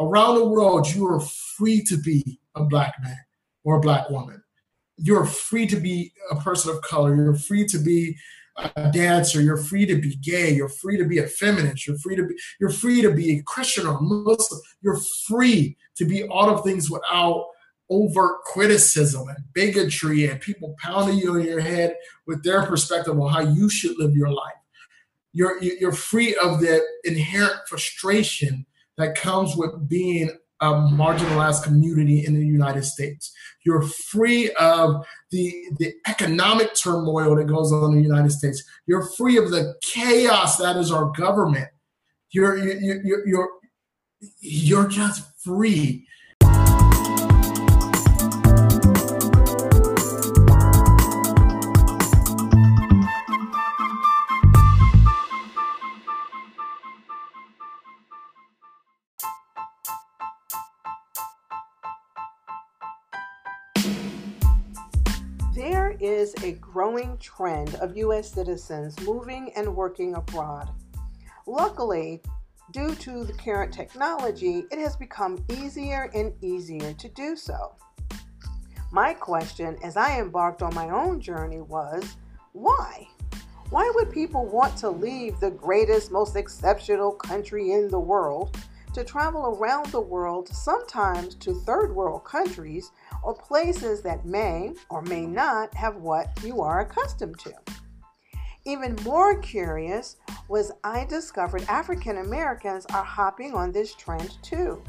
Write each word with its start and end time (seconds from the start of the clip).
around 0.00 0.36
the 0.36 0.44
world, 0.44 0.88
you 0.92 1.06
are 1.06 1.20
free 1.20 1.82
to 1.84 1.96
be 1.96 2.40
a 2.56 2.64
black 2.64 2.94
man 3.02 3.18
or 3.64 3.76
a 3.76 3.80
black 3.80 4.08
woman. 4.10 4.42
You're 4.96 5.26
free 5.26 5.66
to 5.66 5.76
be 5.76 6.12
a 6.30 6.36
person 6.36 6.74
of 6.74 6.82
color. 6.82 7.14
You're 7.14 7.34
free 7.34 7.66
to 7.66 7.78
be 7.78 8.16
a 8.76 8.90
dancer. 8.90 9.40
You're 9.40 9.56
free 9.56 9.86
to 9.86 9.96
be 9.96 10.16
gay. 10.16 10.52
You're 10.52 10.68
free 10.68 10.96
to 10.98 11.04
be 11.04 11.18
a 11.18 11.26
feminist. 11.26 11.86
You're 11.86 11.98
free 11.98 12.16
to 12.16 12.24
be. 12.24 12.34
You're 12.58 12.70
free 12.70 13.00
to 13.02 13.10
be 13.12 13.38
a 13.38 13.42
Christian 13.42 13.86
or 13.86 14.00
Muslim. 14.00 14.60
You're 14.82 15.00
free 15.26 15.76
to 15.96 16.04
be 16.04 16.24
all 16.24 16.50
of 16.50 16.64
things 16.64 16.90
without 16.90 17.46
overt 17.88 18.44
criticism 18.44 19.28
and 19.28 19.38
bigotry 19.52 20.28
and 20.28 20.40
people 20.40 20.76
pounding 20.80 21.18
you 21.18 21.36
in 21.36 21.46
your 21.46 21.60
head 21.60 21.96
with 22.26 22.42
their 22.44 22.64
perspective 22.64 23.18
on 23.18 23.32
how 23.32 23.40
you 23.40 23.68
should 23.68 23.98
live 23.98 24.14
your 24.14 24.30
life. 24.30 24.54
You're 25.32 25.62
you're 25.62 25.92
free 25.92 26.34
of 26.36 26.60
the 26.60 26.82
inherent 27.04 27.54
frustration 27.68 28.66
that 29.00 29.14
comes 29.14 29.56
with 29.56 29.88
being 29.88 30.30
a 30.60 30.66
marginalized 30.66 31.62
community 31.62 32.26
in 32.26 32.34
the 32.34 32.44
United 32.44 32.84
States. 32.84 33.32
You're 33.64 33.82
free 33.82 34.50
of 34.52 35.06
the, 35.30 35.54
the 35.78 35.94
economic 36.06 36.74
turmoil 36.74 37.36
that 37.36 37.46
goes 37.46 37.72
on 37.72 37.92
in 37.92 37.96
the 37.96 38.02
United 38.02 38.30
States. 38.30 38.62
You're 38.86 39.08
free 39.16 39.38
of 39.38 39.50
the 39.50 39.74
chaos 39.82 40.58
that 40.58 40.76
is 40.76 40.92
our 40.92 41.12
government. 41.12 41.68
You're, 42.30 42.58
you're, 42.58 43.02
you're, 43.02 43.26
you're, 43.26 43.50
you're 44.40 44.88
just 44.88 45.24
free 45.42 46.06
is 66.00 66.34
a 66.42 66.52
growing 66.52 67.16
trend 67.18 67.74
of 67.76 67.96
U.S. 67.96 68.32
citizens 68.32 68.98
moving 69.00 69.52
and 69.56 69.74
working 69.74 70.14
abroad. 70.14 70.70
Luckily, 71.46 72.22
due 72.70 72.94
to 72.96 73.24
the 73.24 73.32
current 73.32 73.72
technology, 73.72 74.64
it 74.70 74.78
has 74.78 74.96
become 74.96 75.44
easier 75.50 76.10
and 76.14 76.32
easier 76.42 76.92
to 76.94 77.08
do 77.08 77.36
so. 77.36 77.74
My 78.92 79.14
question 79.14 79.76
as 79.84 79.96
I 79.96 80.20
embarked 80.20 80.62
on 80.62 80.74
my 80.74 80.90
own 80.90 81.20
journey 81.20 81.60
was 81.60 82.16
why? 82.52 83.06
Why 83.70 83.90
would 83.94 84.10
people 84.10 84.46
want 84.46 84.76
to 84.78 84.90
leave 84.90 85.38
the 85.38 85.52
greatest, 85.52 86.10
most 86.10 86.34
exceptional 86.34 87.12
country 87.12 87.72
in 87.72 87.88
the 87.88 88.00
world 88.00 88.56
to 88.94 89.04
travel 89.04 89.56
around 89.56 89.86
the 89.86 90.00
world, 90.00 90.48
sometimes 90.48 91.36
to 91.36 91.54
third 91.54 91.94
world 91.94 92.24
countries 92.24 92.90
or 93.22 93.34
places 93.34 94.02
that 94.02 94.24
may 94.24 94.72
or 94.88 95.02
may 95.02 95.26
not 95.26 95.74
have 95.74 95.96
what 95.96 96.28
you 96.44 96.60
are 96.60 96.80
accustomed 96.80 97.38
to. 97.40 97.52
Even 98.66 98.96
more 99.04 99.38
curious 99.40 100.16
was 100.48 100.72
I 100.84 101.04
discovered 101.06 101.64
African 101.68 102.18
Americans 102.18 102.86
are 102.92 103.04
hopping 103.04 103.54
on 103.54 103.72
this 103.72 103.94
trend 103.94 104.36
too. 104.42 104.82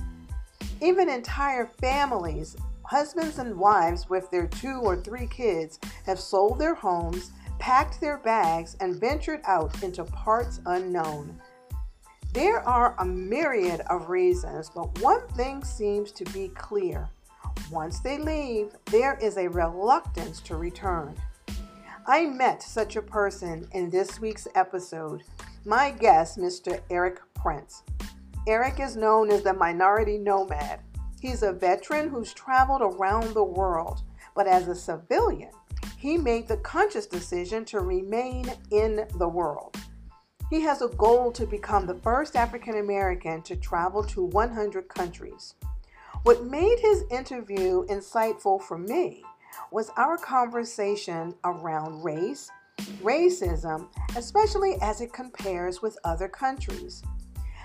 Even 0.82 1.10
entire 1.10 1.72
families, 1.80 2.58
husbands 2.84 3.40
and 3.40 3.56
wives 3.58 4.10
with 4.10 4.30
their 4.32 4.48
two 4.48 4.82
or 4.84 4.98
three 4.98 5.28
kids, 5.28 5.80
have 6.06 6.20
sold 6.20 6.60
their 6.60 6.76
homes, 6.76 7.32
packed 7.60 8.02
their 8.02 8.18
bags, 8.18 8.76
and 8.82 9.00
ventured 9.00 9.42
out 9.46 9.84
into 9.84 10.04
parts 10.04 10.60
unknown. 10.66 11.40
There 12.34 12.68
are 12.68 12.96
a 13.00 13.06
myriad 13.06 13.82
of 13.90 14.10
reasons, 14.10 14.70
but 14.74 15.00
one 15.02 15.28
thing 15.30 15.64
seems 15.64 16.12
to 16.14 16.26
be 16.26 16.50
clear. 16.50 17.10
Once 17.72 18.00
they 18.00 18.18
leave, 18.18 18.76
there 18.86 19.18
is 19.22 19.38
a 19.38 19.48
reluctance 19.48 20.42
to 20.42 20.56
return. 20.56 21.16
I 22.08 22.26
met 22.26 22.64
such 22.64 22.96
a 22.96 23.02
person 23.02 23.68
in 23.74 23.90
this 23.90 24.20
week's 24.20 24.48
episode. 24.56 25.24
My 25.66 25.92
guest, 25.92 26.38
Mr. 26.38 26.82
Eric 26.90 27.20
Prince. 27.36 27.84
Eric 28.48 28.80
is 28.80 28.96
known 28.96 29.30
as 29.30 29.44
the 29.44 29.54
minority 29.54 30.18
nomad. 30.18 30.80
He's 31.22 31.44
a 31.44 31.54
veteran 31.54 32.10
who's 32.10 32.34
traveled 32.34 32.82
around 32.82 33.34
the 33.34 33.44
world, 33.44 34.02
but 34.36 34.48
as 34.48 34.68
a 34.68 34.76
civilian, 34.76 35.52
he 35.98 36.18
made 36.18 36.48
the 36.48 36.58
conscious 36.58 37.06
decision 37.06 37.64
to 37.66 37.82
remain 37.82 38.52
in 38.72 39.06
the 39.20 39.28
world. 39.28 39.78
He 40.50 40.62
has 40.62 40.82
a 40.82 40.90
goal 40.90 41.32
to 41.34 41.46
become 41.46 41.86
the 41.86 42.00
first 42.04 42.36
African 42.36 42.80
American 42.80 43.44
to 43.44 43.56
travel 43.56 44.04
to 44.06 44.24
100 44.26 44.90
countries. 44.90 45.54
What 46.24 46.46
made 46.46 46.78
his 46.78 47.04
interview 47.10 47.84
insightful 47.88 48.62
for 48.62 48.78
me 48.78 49.24
was 49.72 49.90
our 49.98 50.18
conversation 50.18 51.34
around 51.44 52.04
race, 52.04 52.52
racism, 53.02 53.88
especially 54.16 54.78
as 54.84 55.02
it 55.02 55.14
compares 55.14 55.82
with 55.82 55.98
other 56.04 56.28
countries, 56.28 57.02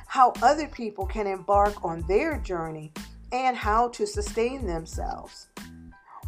how 0.06 0.32
other 0.40 0.68
people 0.68 1.04
can 1.04 1.26
embark 1.26 1.84
on 1.84 2.00
their 2.08 2.38
journey, 2.38 2.94
and 3.30 3.58
how 3.58 3.88
to 3.88 4.06
sustain 4.06 4.64
themselves. 4.64 5.48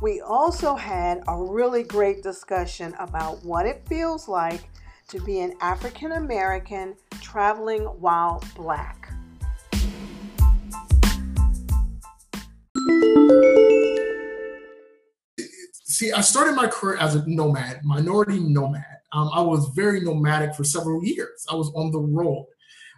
We 0.02 0.20
also 0.20 0.74
had 0.74 1.22
a 1.28 1.42
really 1.42 1.82
great 1.82 2.22
discussion 2.22 2.94
about 2.98 3.42
what 3.42 3.64
it 3.64 3.88
feels 3.88 4.28
like 4.28 4.68
to 5.08 5.18
be 5.22 5.40
an 5.40 5.54
African 5.62 6.12
American 6.12 6.94
traveling 7.22 7.84
while 7.84 8.44
black. 8.54 9.07
See, 15.98 16.12
I 16.12 16.20
started 16.20 16.54
my 16.54 16.68
career 16.68 16.96
as 16.98 17.16
a 17.16 17.28
nomad, 17.28 17.80
minority 17.82 18.38
nomad. 18.38 18.84
Um, 19.12 19.30
I 19.34 19.40
was 19.40 19.68
very 19.74 20.00
nomadic 20.00 20.54
for 20.54 20.62
several 20.62 21.04
years. 21.04 21.44
I 21.50 21.56
was 21.56 21.72
on 21.74 21.90
the 21.90 21.98
road 21.98 22.46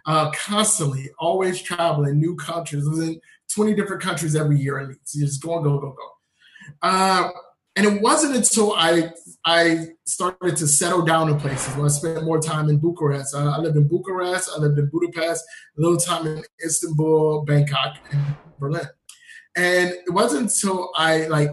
uh, 0.05 0.29
constantly, 0.29 1.09
always 1.17 1.59
traveling, 1.63 2.19
new 2.19 2.35
countries. 2.35 2.85
I 2.85 2.89
was 2.91 2.99
in 2.99 3.19
20 3.55 3.73
different 3.73 4.03
countries 4.03 4.35
every 4.35 4.59
year 4.59 4.77
at 4.77 4.89
least. 4.89 5.17
Just 5.17 5.41
go, 5.41 5.63
go, 5.63 5.79
go, 5.79 5.95
go. 5.97 6.09
Uh, 6.83 7.31
and 7.75 7.87
it 7.87 8.03
wasn't 8.03 8.35
until 8.35 8.75
I 8.75 9.11
I 9.45 9.87
started 10.05 10.55
to 10.57 10.67
settle 10.67 11.01
down 11.01 11.27
in 11.29 11.39
places 11.39 11.75
when 11.75 11.85
I 11.85 11.89
spent 11.89 12.23
more 12.23 12.39
time 12.39 12.69
in 12.69 12.77
Bucharest. 12.77 13.33
I, 13.33 13.45
I 13.45 13.57
lived 13.57 13.77
in 13.77 13.87
Bucharest, 13.87 14.51
I 14.55 14.59
lived 14.59 14.77
in 14.77 14.91
Budapest, 14.93 15.43
a 15.75 15.81
little 15.81 15.97
time 15.97 16.27
in 16.27 16.43
Istanbul, 16.63 17.45
Bangkok, 17.45 17.97
and 18.11 18.35
Berlin. 18.59 18.85
And 19.57 19.89
it 19.89 20.13
wasn't 20.13 20.43
until 20.43 20.91
I 20.95 21.25
like 21.25 21.49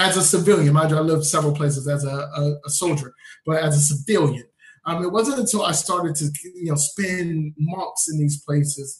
as 0.00 0.16
a 0.16 0.22
civilian, 0.22 0.72
mind 0.72 0.90
you, 0.90 0.96
I 0.96 1.00
lived 1.00 1.24
several 1.24 1.54
places 1.54 1.86
as 1.86 2.04
a, 2.04 2.08
a, 2.08 2.58
a 2.64 2.70
soldier, 2.70 3.12
but 3.44 3.62
as 3.62 3.76
a 3.76 3.80
civilian, 3.80 4.44
um, 4.86 5.04
it 5.04 5.12
wasn't 5.12 5.40
until 5.40 5.62
I 5.62 5.72
started 5.72 6.14
to 6.16 6.30
you 6.54 6.70
know 6.70 6.74
spend 6.74 7.54
months 7.58 8.10
in 8.10 8.18
these 8.18 8.42
places 8.42 8.98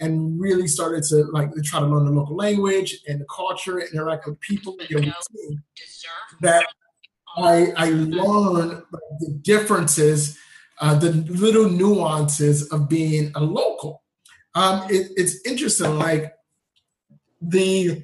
and 0.00 0.38
really 0.38 0.66
started 0.66 1.02
to 1.04 1.24
like 1.32 1.50
try 1.64 1.80
to 1.80 1.86
learn 1.86 2.04
the 2.04 2.10
local 2.10 2.36
language 2.36 3.00
and 3.08 3.20
the 3.20 3.26
culture, 3.34 3.78
and 3.78 3.88
interact 3.94 4.26
with 4.26 4.38
people, 4.40 4.76
that 6.42 6.66
I, 7.36 7.72
I 7.76 7.88
learned 7.90 8.82
the 9.20 9.38
differences, 9.42 10.38
uh, 10.80 10.94
the 10.94 11.12
little 11.12 11.68
nuances 11.70 12.68
of 12.68 12.88
being 12.88 13.32
a 13.34 13.40
local. 13.40 14.02
Um, 14.54 14.86
it, 14.90 15.10
it's 15.16 15.44
interesting, 15.46 15.98
like 15.98 16.34
the 17.40 18.02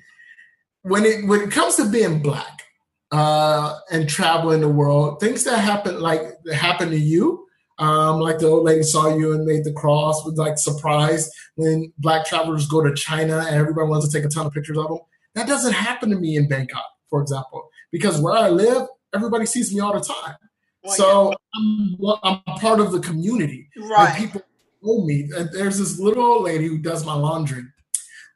when 0.83 1.05
it 1.05 1.27
when 1.27 1.41
it 1.41 1.51
comes 1.51 1.77
to 1.77 1.89
being 1.89 2.21
black 2.21 2.63
uh, 3.11 3.79
and 3.91 4.09
traveling 4.09 4.61
the 4.61 4.69
world, 4.69 5.21
things 5.21 5.45
that 5.45 5.59
happen 5.59 6.01
like 6.01 6.23
that 6.45 6.55
happen 6.55 6.91
to 6.91 6.99
you 6.99 7.47
um, 7.81 8.21
like 8.21 8.39
the 8.39 8.47
old 8.47 8.65
lady 8.65 8.83
saw 8.83 9.17
you 9.17 9.33
and 9.33 9.47
made 9.47 9.65
the 9.65 9.73
cross, 9.73 10.23
was 10.25 10.37
like 10.37 10.59
surprised 10.59 11.33
when 11.55 11.91
black 11.97 12.27
travelers 12.27 12.67
go 12.67 12.83
to 12.83 12.95
China 12.95 13.39
and 13.39 13.57
everybody 13.57 13.89
wants 13.89 14.07
to 14.07 14.13
take 14.17 14.25
a 14.25 14.29
ton 14.29 14.47
of 14.47 14.53
pictures 14.53 14.77
of 14.77 14.89
them. 14.89 14.99
That 15.35 15.49
doesn't 15.49 15.73
happen 15.73 16.11
to 16.11 16.17
me 16.17 16.37
in 16.37 16.47
Bangkok, 16.47 16.85
for 17.09 17.23
example, 17.23 17.71
because 17.91 18.21
where 18.21 18.35
I 18.35 18.51
live, 18.51 18.87
everybody 19.15 19.47
sees 19.47 19.73
me 19.75 19.81
all 19.81 19.95
the 19.95 20.01
time. 20.01 20.37
Well, 20.85 20.95
so 20.95 21.31
yeah. 21.31 22.19
I'm, 22.23 22.41
I'm 22.47 22.57
part 22.59 22.81
of 22.81 22.93
the 22.93 23.01
community. 23.01 23.71
Right. 23.79 24.15
people 24.15 24.43
know 24.83 25.03
me. 25.07 25.31
And 25.35 25.49
there's 25.51 25.79
this 25.79 25.99
little 25.99 26.25
old 26.25 26.45
lady 26.45 26.67
who 26.67 26.79
does 26.79 27.07
my 27.07 27.15
laundry. 27.15 27.65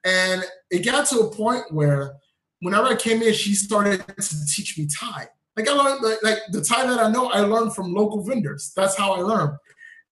And 0.06 0.43
it 0.70 0.87
got 0.87 1.06
to 1.08 1.20
a 1.20 1.31
point 1.31 1.64
where 1.70 2.14
whenever 2.64 2.87
I 2.87 2.96
came 2.96 3.22
in, 3.22 3.34
she 3.34 3.55
started 3.55 4.05
to 4.06 4.46
teach 4.46 4.78
me 4.78 4.88
Thai. 5.00 5.28
Like 5.56 5.69
I 5.69 5.72
learned 5.72 6.02
like, 6.02 6.22
like 6.22 6.38
the 6.50 6.62
Thai 6.62 6.87
that 6.87 6.99
I 6.99 7.11
know, 7.11 7.31
I 7.31 7.40
learned 7.40 7.75
from 7.75 7.93
local 7.93 8.25
vendors. 8.25 8.72
That's 8.75 8.96
how 8.96 9.12
I 9.12 9.20
learned. 9.20 9.56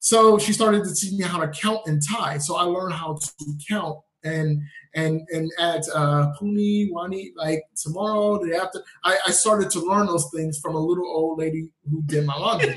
So 0.01 0.39
she 0.39 0.53
started 0.53 0.85
to 0.85 0.95
teach 0.95 1.13
me 1.13 1.25
how 1.25 1.39
to 1.39 1.49
count 1.49 1.81
in 1.87 1.99
Thai. 2.01 2.39
So 2.39 2.57
I 2.57 2.65
learned 2.65 2.93
how 2.93 3.15
to 3.15 3.55
count 3.69 3.99
and 4.23 4.61
and 4.95 5.23
and 5.33 5.51
at 5.59 5.83
uh 5.95 6.31
Puni, 6.39 6.91
Wani, 6.93 7.33
like 7.37 7.63
tomorrow, 7.83 8.39
the 8.45 8.55
after. 8.55 8.83
I, 9.03 9.17
I 9.27 9.31
started 9.31 9.71
to 9.71 9.81
learn 9.81 10.07
those 10.07 10.29
things 10.35 10.59
from 10.59 10.75
a 10.75 10.79
little 10.79 11.07
old 11.07 11.39
lady 11.39 11.71
who 11.91 12.03
did 12.03 12.27
my 12.27 12.37
laundry. 12.37 12.77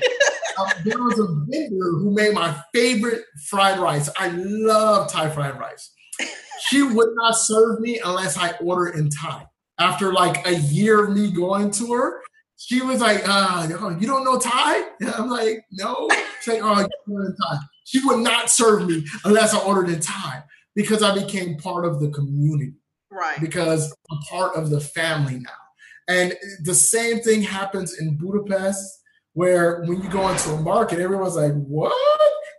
um, 0.58 0.68
there 0.84 0.98
was 0.98 1.18
a 1.18 1.26
vendor 1.50 1.90
who 1.98 2.14
made 2.14 2.32
my 2.32 2.56
favorite 2.74 3.24
fried 3.48 3.78
rice. 3.78 4.08
I 4.18 4.28
love 4.28 5.12
Thai 5.12 5.28
fried 5.28 5.58
rice. 5.58 5.92
she 6.68 6.82
would 6.82 7.10
not 7.14 7.36
serve 7.36 7.80
me 7.80 8.00
unless 8.02 8.38
I 8.38 8.52
order 8.52 8.88
in 8.88 9.10
Thai. 9.10 9.46
After 9.78 10.12
like 10.12 10.46
a 10.46 10.54
year 10.54 11.04
of 11.04 11.14
me 11.14 11.30
going 11.30 11.70
to 11.72 11.92
her, 11.92 12.20
she 12.56 12.80
was 12.80 13.00
like, 13.00 13.22
uh, 13.26 13.66
you 14.00 14.06
don't 14.06 14.24
know 14.24 14.38
Thai? 14.38 14.82
And 15.00 15.10
I'm 15.10 15.28
like, 15.28 15.64
no. 15.70 16.08
She's 16.40 16.54
like, 16.54 16.62
oh, 16.62 16.80
you 17.06 17.34
Thai. 17.42 17.56
She 17.84 18.04
would 18.04 18.20
not 18.20 18.50
serve 18.50 18.88
me 18.88 19.04
unless 19.24 19.54
I 19.54 19.58
ordered 19.58 19.90
in 19.90 20.00
Thai 20.00 20.42
because 20.74 21.02
I 21.02 21.14
became 21.14 21.56
part 21.58 21.84
of 21.84 22.00
the 22.00 22.08
community. 22.10 22.74
Right. 23.10 23.40
Because 23.40 23.94
I'm 24.10 24.18
part 24.28 24.56
of 24.56 24.70
the 24.70 24.80
family 24.80 25.38
now. 25.38 25.50
And 26.08 26.34
the 26.62 26.74
same 26.74 27.20
thing 27.20 27.42
happens 27.42 27.98
in 27.98 28.16
Budapest, 28.16 29.02
where 29.32 29.82
when 29.82 30.02
you 30.02 30.08
go 30.08 30.28
into 30.28 30.50
a 30.50 30.60
market, 30.60 30.98
everyone's 30.98 31.36
like, 31.36 31.52
what? 31.52 31.92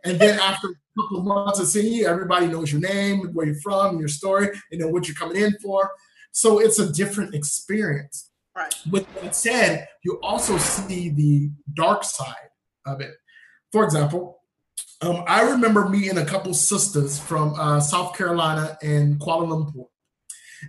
And 0.03 0.19
then 0.19 0.39
after 0.43 0.67
a 0.67 1.01
couple 1.01 1.19
of 1.19 1.25
months 1.25 1.59
of 1.59 1.67
seeing 1.67 1.93
you, 1.93 2.07
everybody 2.07 2.47
knows 2.47 2.71
your 2.71 2.81
name, 2.81 3.27
where 3.33 3.45
you're 3.45 3.61
from, 3.61 3.99
your 3.99 4.09
story, 4.09 4.49
you 4.71 4.79
know 4.79 4.87
what 4.87 5.07
you're 5.07 5.15
coming 5.15 5.41
in 5.41 5.55
for. 5.61 5.89
So 6.37 6.59
it's 6.59 6.77
a 6.77 6.93
different 6.93 7.33
experience. 7.33 8.29
Right. 8.55 8.71
With 8.91 9.11
that 9.23 9.35
said, 9.35 9.87
you 10.03 10.19
also 10.21 10.59
see 10.59 11.09
the 11.09 11.49
dark 11.73 12.03
side 12.03 12.51
of 12.85 13.01
it. 13.01 13.15
For 13.71 13.83
example, 13.83 14.37
um, 15.01 15.23
I 15.25 15.41
remember 15.41 15.89
meeting 15.89 16.19
a 16.19 16.25
couple 16.25 16.53
sisters 16.53 17.17
from 17.17 17.55
uh, 17.55 17.79
South 17.79 18.15
Carolina 18.15 18.77
and 18.83 19.19
Kuala 19.19 19.47
Lumpur, 19.47 19.87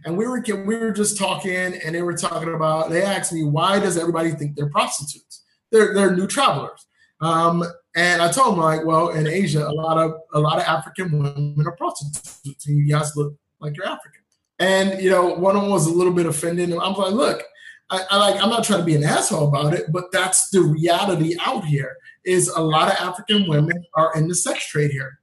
and 0.06 0.16
we 0.16 0.26
were 0.26 0.42
we 0.64 0.78
were 0.78 0.90
just 0.90 1.18
talking, 1.18 1.74
and 1.84 1.94
they 1.94 2.00
were 2.00 2.16
talking 2.16 2.54
about. 2.54 2.88
They 2.88 3.02
asked 3.02 3.34
me, 3.34 3.44
"Why 3.44 3.78
does 3.78 3.98
everybody 3.98 4.30
think 4.30 4.56
they're 4.56 4.70
prostitutes? 4.70 5.44
They're 5.70 5.92
they're 5.92 6.16
new 6.16 6.26
travelers." 6.26 6.86
Um, 7.20 7.62
and 7.94 8.22
I 8.22 8.32
told 8.32 8.54
them 8.54 8.60
like, 8.60 8.86
well, 8.86 9.10
in 9.10 9.26
Asia, 9.26 9.68
a 9.68 9.72
lot 9.72 9.98
of 9.98 10.14
a 10.32 10.40
lot 10.40 10.56
of 10.56 10.64
African 10.64 11.12
women 11.12 11.66
are 11.66 11.76
prostitutes, 11.76 12.66
and 12.66 12.78
you 12.78 12.88
guys 12.88 13.14
look 13.16 13.34
like 13.60 13.76
you're 13.76 13.86
African. 13.86 14.22
And 14.58 15.00
you 15.00 15.10
know, 15.10 15.34
one 15.34 15.56
of 15.56 15.62
them 15.62 15.70
was 15.70 15.86
a 15.86 15.92
little 15.92 16.12
bit 16.12 16.26
offended, 16.26 16.70
and 16.70 16.80
I'm 16.80 16.94
like, 16.94 17.12
look, 17.12 17.42
I, 17.90 18.02
I, 18.10 18.16
like 18.18 18.42
I'm 18.42 18.50
not 18.50 18.64
trying 18.64 18.80
to 18.80 18.84
be 18.84 18.96
an 18.96 19.04
asshole 19.04 19.48
about 19.48 19.74
it, 19.74 19.92
but 19.92 20.10
that's 20.12 20.50
the 20.50 20.60
reality 20.60 21.36
out 21.40 21.64
here. 21.64 21.96
Is 22.24 22.48
a 22.48 22.60
lot 22.60 22.88
of 22.88 23.00
African 23.00 23.48
women 23.48 23.84
are 23.94 24.12
in 24.14 24.28
the 24.28 24.34
sex 24.34 24.66
trade 24.68 24.90
here. 24.90 25.20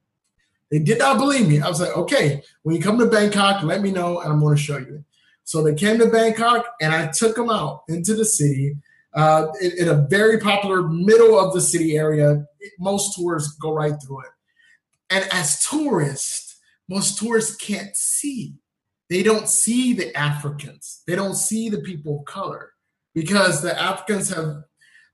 They 0.72 0.80
did 0.80 0.98
not 0.98 1.18
believe 1.18 1.48
me. 1.48 1.62
I 1.62 1.68
was 1.68 1.80
like, 1.80 1.96
okay, 1.96 2.42
when 2.64 2.76
you 2.76 2.82
come 2.82 2.98
to 2.98 3.06
Bangkok, 3.06 3.62
let 3.64 3.82
me 3.82 3.92
know, 3.92 4.20
and 4.20 4.32
I'm 4.32 4.40
going 4.40 4.56
to 4.56 4.62
show 4.62 4.78
you. 4.78 5.04
So 5.44 5.62
they 5.62 5.76
came 5.76 6.00
to 6.00 6.08
Bangkok, 6.08 6.66
and 6.82 6.94
I 6.94 7.08
took 7.08 7.36
them 7.36 7.52
out 7.52 7.84
into 7.88 8.16
the 8.16 8.26
city 8.26 8.76
uh, 9.14 9.48
in, 9.62 9.72
in, 9.78 9.88
a 9.88 10.08
very 10.10 10.40
popular 10.40 10.82
middle 10.88 11.40
of 11.40 11.54
the 11.54 11.62
city 11.62 11.98
area. 11.98 12.46
Most 12.80 13.16
tourists 13.16 13.56
go 13.58 13.72
right 13.72 13.94
through 14.04 14.22
it, 14.22 14.32
and 15.12 15.28
as 15.32 15.64
tourists, 15.64 16.60
most 16.90 17.20
tourists 17.20 17.56
can't 17.56 17.96
see 17.96 18.56
they 19.10 19.24
don't 19.24 19.48
see 19.48 19.94
the 19.94 20.16
Africans. 20.18 21.04
They 21.08 21.16
don't 21.16 21.36
see 21.36 21.70
the 21.70 21.80
people 21.80 22.20
of 22.20 22.26
color 22.26 22.72
because 23.14 23.62
the 23.62 23.80
Africans 23.80 24.30
have 24.30 24.64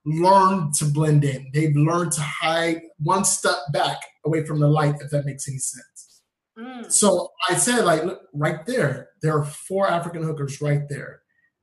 learned 0.06 0.74
to 0.76 0.86
blend 0.86 1.24
in. 1.24 1.50
They've 1.54 1.76
learned 1.76 2.14
to 2.14 2.22
hide 2.22 2.82
one 3.00 3.26
step 3.26 3.58
back 3.72 3.98
away 4.26 4.46
from 4.46 4.60
the 4.60 4.68
light, 4.68 4.96
if 5.02 5.12
that 5.12 5.26
makes 5.26 5.48
any 5.48 5.60
sense. 5.60 6.22
Mm. 6.58 6.92
So 6.92 7.30
I 7.50 7.56
said, 7.56 7.86
like, 7.86 8.04
look, 8.04 8.22
right 8.34 8.66
there, 8.66 9.10
there 9.22 9.38
are 9.38 9.46
four 9.46 9.88
African 9.88 10.24
hookers 10.24 10.62
right 10.62 10.88
there. 10.90 11.22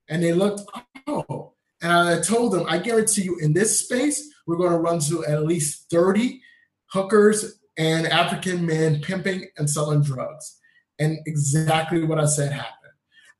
And 0.09 0.23
they 0.23 0.33
looked, 0.33 0.63
oh. 1.07 1.55
And 1.81 1.93
I 1.93 2.21
told 2.21 2.53
them, 2.53 2.67
I 2.69 2.79
guarantee 2.79 3.23
you, 3.23 3.39
in 3.39 3.53
this 3.53 3.79
space, 3.81 4.29
we're 4.47 4.57
going 4.57 4.73
to 4.73 4.79
run 4.79 4.99
to 5.01 5.25
at 5.27 5.45
least 5.45 5.91
30 5.91 6.41
hookers 6.87 7.61
and 7.77 8.07
African 8.07 8.67
men 8.67 9.01
pimping 9.01 9.47
and 9.57 9.69
selling 9.71 10.03
drugs. 10.03 10.58
And 10.99 11.19
exactly 11.27 12.05
what 12.05 12.19
I 12.19 12.27
said 12.27 12.53
happened. 12.53 12.75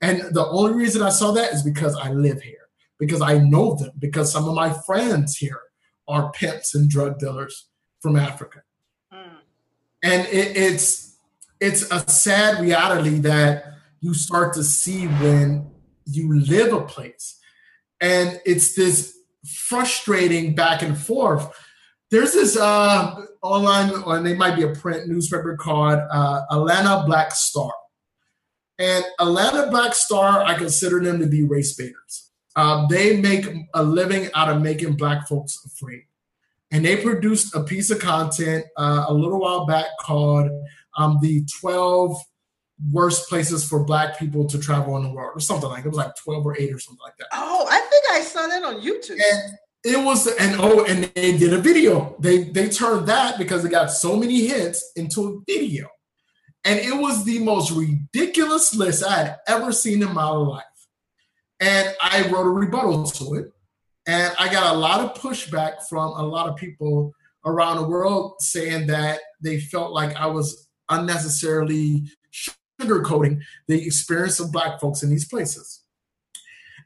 And 0.01 0.33
the 0.33 0.45
only 0.47 0.73
reason 0.73 1.01
I 1.01 1.09
saw 1.09 1.31
that 1.31 1.53
is 1.53 1.61
because 1.61 1.95
I 1.95 2.11
live 2.11 2.41
here, 2.41 2.69
because 2.97 3.21
I 3.21 3.37
know 3.37 3.75
them, 3.75 3.91
because 3.99 4.31
some 4.31 4.47
of 4.47 4.55
my 4.55 4.71
friends 4.85 5.37
here 5.37 5.59
are 6.07 6.31
pimps 6.31 6.73
and 6.73 6.89
drug 6.89 7.19
dealers 7.19 7.67
from 8.01 8.15
Africa. 8.15 8.63
Mm. 9.13 9.37
And 10.03 10.27
it, 10.27 10.55
it's 10.55 11.17
it's 11.59 11.91
a 11.91 11.99
sad 12.09 12.61
reality 12.61 13.19
that 13.19 13.65
you 13.99 14.13
start 14.13 14.53
to 14.53 14.63
see 14.63 15.07
when 15.07 15.69
you 16.05 16.39
live 16.39 16.73
a 16.73 16.81
place. 16.81 17.37
And 17.99 18.39
it's 18.45 18.75
this 18.75 19.17
frustrating 19.45 20.55
back 20.55 20.81
and 20.81 20.97
forth. 20.97 21.53
There's 22.09 22.33
this 22.33 22.57
uh, 22.57 23.25
online, 23.41 23.91
or 24.03 24.19
they 24.21 24.35
might 24.35 24.55
be 24.55 24.63
a 24.63 24.73
print 24.73 25.07
newspaper 25.07 25.55
called 25.55 25.99
uh, 26.11 26.41
Atlanta 26.51 27.03
Black 27.05 27.33
Star. 27.33 27.71
And 28.77 29.03
Atlanta 29.19 29.69
Black 29.69 29.93
Star, 29.93 30.41
I 30.43 30.55
consider 30.55 31.01
them 31.01 31.19
to 31.19 31.27
be 31.27 31.43
race 31.43 31.75
baiters. 31.75 32.31
Uh, 32.55 32.87
they 32.87 33.17
make 33.17 33.45
a 33.73 33.83
living 33.83 34.29
out 34.33 34.49
of 34.49 34.61
making 34.61 34.95
black 34.95 35.27
folks 35.27 35.57
afraid. 35.65 36.03
And 36.71 36.85
they 36.85 36.97
produced 36.97 37.55
a 37.55 37.63
piece 37.63 37.89
of 37.89 37.99
content 37.99 38.65
uh, 38.77 39.05
a 39.07 39.13
little 39.13 39.39
while 39.39 39.65
back 39.65 39.85
called 39.99 40.49
um, 40.97 41.17
the 41.21 41.45
12 41.59 42.17
worst 42.91 43.27
places 43.27 43.67
for 43.67 43.83
black 43.83 44.17
people 44.17 44.45
to 44.47 44.59
travel 44.59 44.95
in 44.97 45.03
the 45.03 45.11
world 45.11 45.31
or 45.35 45.39
something 45.39 45.69
like 45.69 45.79
it. 45.79 45.87
it 45.87 45.89
was 45.89 45.97
like 45.97 46.15
12 46.15 46.45
or 46.45 46.57
8 46.57 46.73
or 46.73 46.79
something 46.79 47.01
like 47.03 47.17
that. 47.17 47.27
Oh, 47.33 47.67
I 47.69 47.79
think 47.79 48.03
I 48.11 48.21
saw 48.21 48.47
that 48.47 48.63
on 48.63 48.81
YouTube. 48.81 49.19
And 49.21 49.57
it 49.83 50.03
was 50.03 50.27
and 50.27 50.55
oh 50.59 50.83
and 50.85 51.05
they 51.15 51.37
did 51.37 51.53
a 51.53 51.57
video. 51.57 52.15
They 52.19 52.43
they 52.43 52.69
turned 52.69 53.07
that 53.07 53.37
because 53.37 53.63
it 53.63 53.71
got 53.71 53.91
so 53.91 54.15
many 54.15 54.47
hits 54.47 54.91
into 54.95 55.27
a 55.27 55.51
video. 55.51 55.87
And 56.65 56.79
it 56.79 56.95
was 56.95 57.23
the 57.23 57.39
most 57.39 57.71
ridiculous 57.71 58.75
list 58.75 59.05
i 59.05 59.17
had 59.17 59.37
ever 59.47 59.71
seen 59.71 60.03
in 60.03 60.13
my 60.13 60.29
life. 60.29 60.63
And 61.59 61.95
i 62.01 62.29
wrote 62.29 62.45
a 62.45 62.49
rebuttal 62.49 63.05
to 63.05 63.35
it. 63.35 63.53
And 64.05 64.33
i 64.37 64.51
got 64.51 64.75
a 64.75 64.77
lot 64.77 64.99
of 64.99 65.21
pushback 65.21 65.87
from 65.87 66.11
a 66.11 66.23
lot 66.23 66.49
of 66.49 66.57
people 66.57 67.13
around 67.45 67.77
the 67.77 67.87
world 67.87 68.35
saying 68.41 68.87
that 68.87 69.21
they 69.41 69.61
felt 69.61 69.93
like 69.93 70.13
i 70.17 70.25
was 70.25 70.67
unnecessarily 70.89 72.03
sugarcoating 72.81 73.41
the 73.67 73.85
experience 73.85 74.39
of 74.39 74.51
black 74.51 74.79
folks 74.79 75.03
in 75.03 75.09
these 75.09 75.27
places. 75.27 75.83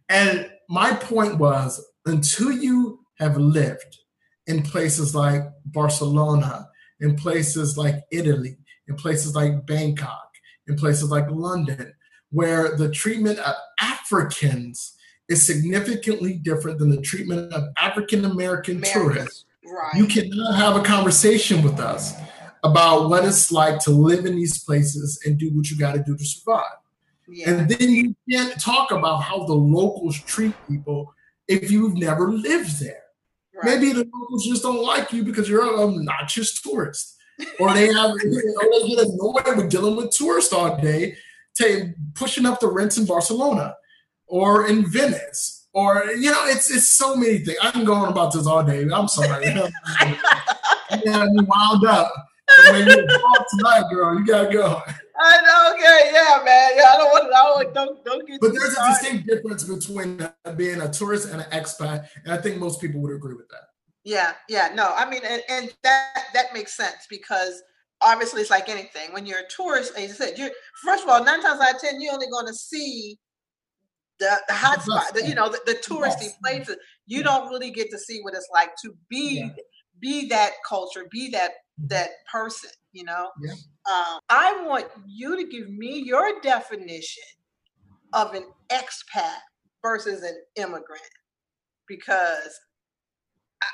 And 0.10 0.50
my 0.70 0.94
point 0.94 1.40
was 1.40 1.84
until 2.06 2.52
you 2.52 3.00
have 3.20 3.38
lived 3.38 4.00
in 4.48 4.62
places 4.62 5.16
like 5.16 5.44
Barcelona, 5.66 6.68
in 7.00 7.16
places 7.16 7.78
like 7.78 8.04
Italy, 8.12 8.58
in 8.88 8.96
places 8.96 9.36
like 9.36 9.66
Bangkok, 9.66 10.30
in 10.68 10.76
places 10.76 11.10
like 11.10 11.30
London, 11.30 11.94
where 12.32 12.76
the 12.76 12.90
treatment 12.90 13.40
of 13.40 13.56
Africans 13.80 14.96
is 15.30 15.44
significantly 15.44 16.34
different 16.34 16.80
than 16.80 16.90
the 16.90 17.02
treatment 17.02 17.54
of 17.54 17.64
African 17.80 18.26
American 18.26 18.82
tourists. 18.82 19.46
Right. 19.66 19.94
You 19.96 20.06
cannot 20.06 20.56
have 20.56 20.76
a 20.76 20.84
conversation 20.84 21.62
with 21.62 21.80
us 21.80 22.14
about 22.64 23.10
what 23.10 23.26
it's 23.26 23.52
like 23.52 23.80
to 23.80 23.92
live 23.92 24.26
in 24.26 24.36
these 24.36 24.64
places 24.64 25.20
and 25.26 25.38
do 25.38 25.50
what 25.56 25.70
you 25.70 25.78
got 25.78 25.94
to 25.94 26.04
do 26.04 26.18
to 26.18 26.26
survive. 26.26 26.64
Yeah. 27.28 27.52
And 27.52 27.70
then 27.70 27.90
you 27.90 28.16
can't 28.30 28.60
talk 28.60 28.92
about 28.92 29.18
how 29.24 29.46
the 29.46 29.54
locals 29.54 30.20
treat 30.20 30.54
people 30.68 31.14
if 31.48 31.72
you've 31.72 31.96
never 31.96 32.32
lived 32.32 32.80
there. 32.80 33.02
Right. 33.56 33.80
Maybe 33.80 33.94
the 33.94 34.10
locals 34.14 34.46
just 34.46 34.64
don't 34.64 34.84
like 34.84 35.12
you 35.12 35.24
because 35.24 35.48
you're 35.48 35.64
an 35.64 35.80
obnoxious 35.80 36.62
tourist. 36.62 37.18
Or 37.60 37.74
they 37.74 37.88
have 37.88 38.12
or 38.12 38.18
they 38.20 38.88
get 38.88 39.08
annoyed 39.08 39.58
with 39.58 39.70
dealing 39.70 39.96
with 39.96 40.12
tourists 40.12 40.54
all 40.54 40.80
day, 40.80 41.18
to 41.56 41.94
pushing 42.16 42.46
up 42.46 42.60
the 42.60 42.68
rents 42.68 42.98
in 42.98 43.06
Barcelona 43.06 43.76
or 44.28 44.68
in 44.68 44.90
Venice. 44.90 45.68
Or 45.74 46.06
you 46.06 46.32
know, 46.32 46.46
it's 46.46 46.70
it's 46.70 46.88
so 46.88 47.16
many 47.16 47.40
things. 47.40 47.58
I 47.62 47.72
can 47.72 47.86
go 47.86 47.94
on 47.94 48.12
about 48.12 48.34
this 48.34 48.46
all 48.46 48.64
day. 48.64 48.88
I'm 48.92 49.08
sorry. 49.08 49.46
yeah, 49.46 49.68
you 51.06 51.48
wound 51.48 51.86
up. 51.86 52.12
When 52.72 52.88
you 52.88 53.08
tonight, 53.58 53.84
girl, 53.92 54.18
you 54.18 54.26
gotta 54.26 54.52
go. 54.52 54.82
I 55.20 55.42
know, 55.42 55.74
okay, 55.76 56.12
yeah, 56.12 56.44
man. 56.44 56.72
Yeah, 56.76 56.86
I 56.92 56.98
don't 56.98 57.12
want 57.12 57.32
to, 57.32 57.38
I 57.38 57.64
don't, 57.64 57.74
don't, 57.74 58.06
don't 58.06 58.28
get 58.28 58.42
But 58.42 58.54
there's 58.54 58.74
started. 58.74 58.92
a 58.92 59.00
distinct 59.00 59.28
difference 59.28 59.64
between 59.64 60.30
being 60.56 60.82
a 60.82 60.92
tourist 60.92 61.30
and 61.30 61.42
an 61.42 61.50
expat, 61.52 62.08
and 62.24 62.34
I 62.34 62.38
think 62.38 62.58
most 62.58 62.82
people 62.82 63.00
would 63.02 63.14
agree 63.14 63.36
with 63.36 63.48
that. 63.50 63.62
Yeah, 64.04 64.34
yeah, 64.50 64.72
no, 64.74 64.94
I 64.96 65.10
mean, 65.10 65.22
and, 65.26 65.42
and 65.50 65.74
that 65.84 66.24
that 66.34 66.54
makes 66.54 66.76
sense 66.76 67.08
because 67.10 67.62
obviously 68.02 68.42
it's 68.42 68.50
like 68.50 68.70
anything. 68.70 69.14
When 69.14 69.26
you're 69.26 69.40
a 69.40 69.50
tourist, 69.56 69.94
as 69.98 70.04
you 70.04 70.14
said, 70.14 70.38
you're 70.38 70.52
first 70.84 71.04
of 71.04 71.10
all, 71.10 71.24
nine 71.24 71.42
times 71.42 71.62
out 71.62 71.76
of 71.76 71.82
ten, 71.82 72.02
you're 72.02 72.14
only 72.14 72.28
going 72.30 72.48
to 72.48 72.54
see 72.54 73.18
the, 74.20 74.42
the 74.48 74.54
hot 74.54 74.82
spot, 74.84 75.14
the, 75.14 75.28
you 75.28 75.36
know, 75.36 75.50
the, 75.50 75.60
the 75.66 75.76
touristy 75.76 76.30
places. 76.44 76.76
You 77.08 77.20
yeah. 77.20 77.24
don't 77.24 77.50
really 77.50 77.72
get 77.72 77.90
to 77.92 78.00
see 78.00 78.20
what 78.22 78.34
it's 78.34 78.50
like 78.54 78.72
to 78.84 78.94
be 79.10 79.40
yeah. 79.40 79.50
be 80.00 80.28
that 80.30 80.52
culture, 80.68 81.08
be 81.12 81.30
that 81.30 81.52
that 81.78 82.10
person 82.32 82.70
you 82.92 83.04
know 83.04 83.30
yeah. 83.42 83.52
um, 83.52 84.20
i 84.30 84.64
want 84.66 84.86
you 85.08 85.36
to 85.36 85.50
give 85.50 85.70
me 85.70 86.00
your 86.00 86.40
definition 86.42 87.24
of 88.14 88.34
an 88.34 88.46
expat 88.70 89.40
versus 89.82 90.22
an 90.22 90.38
immigrant 90.56 91.02
because 91.88 92.60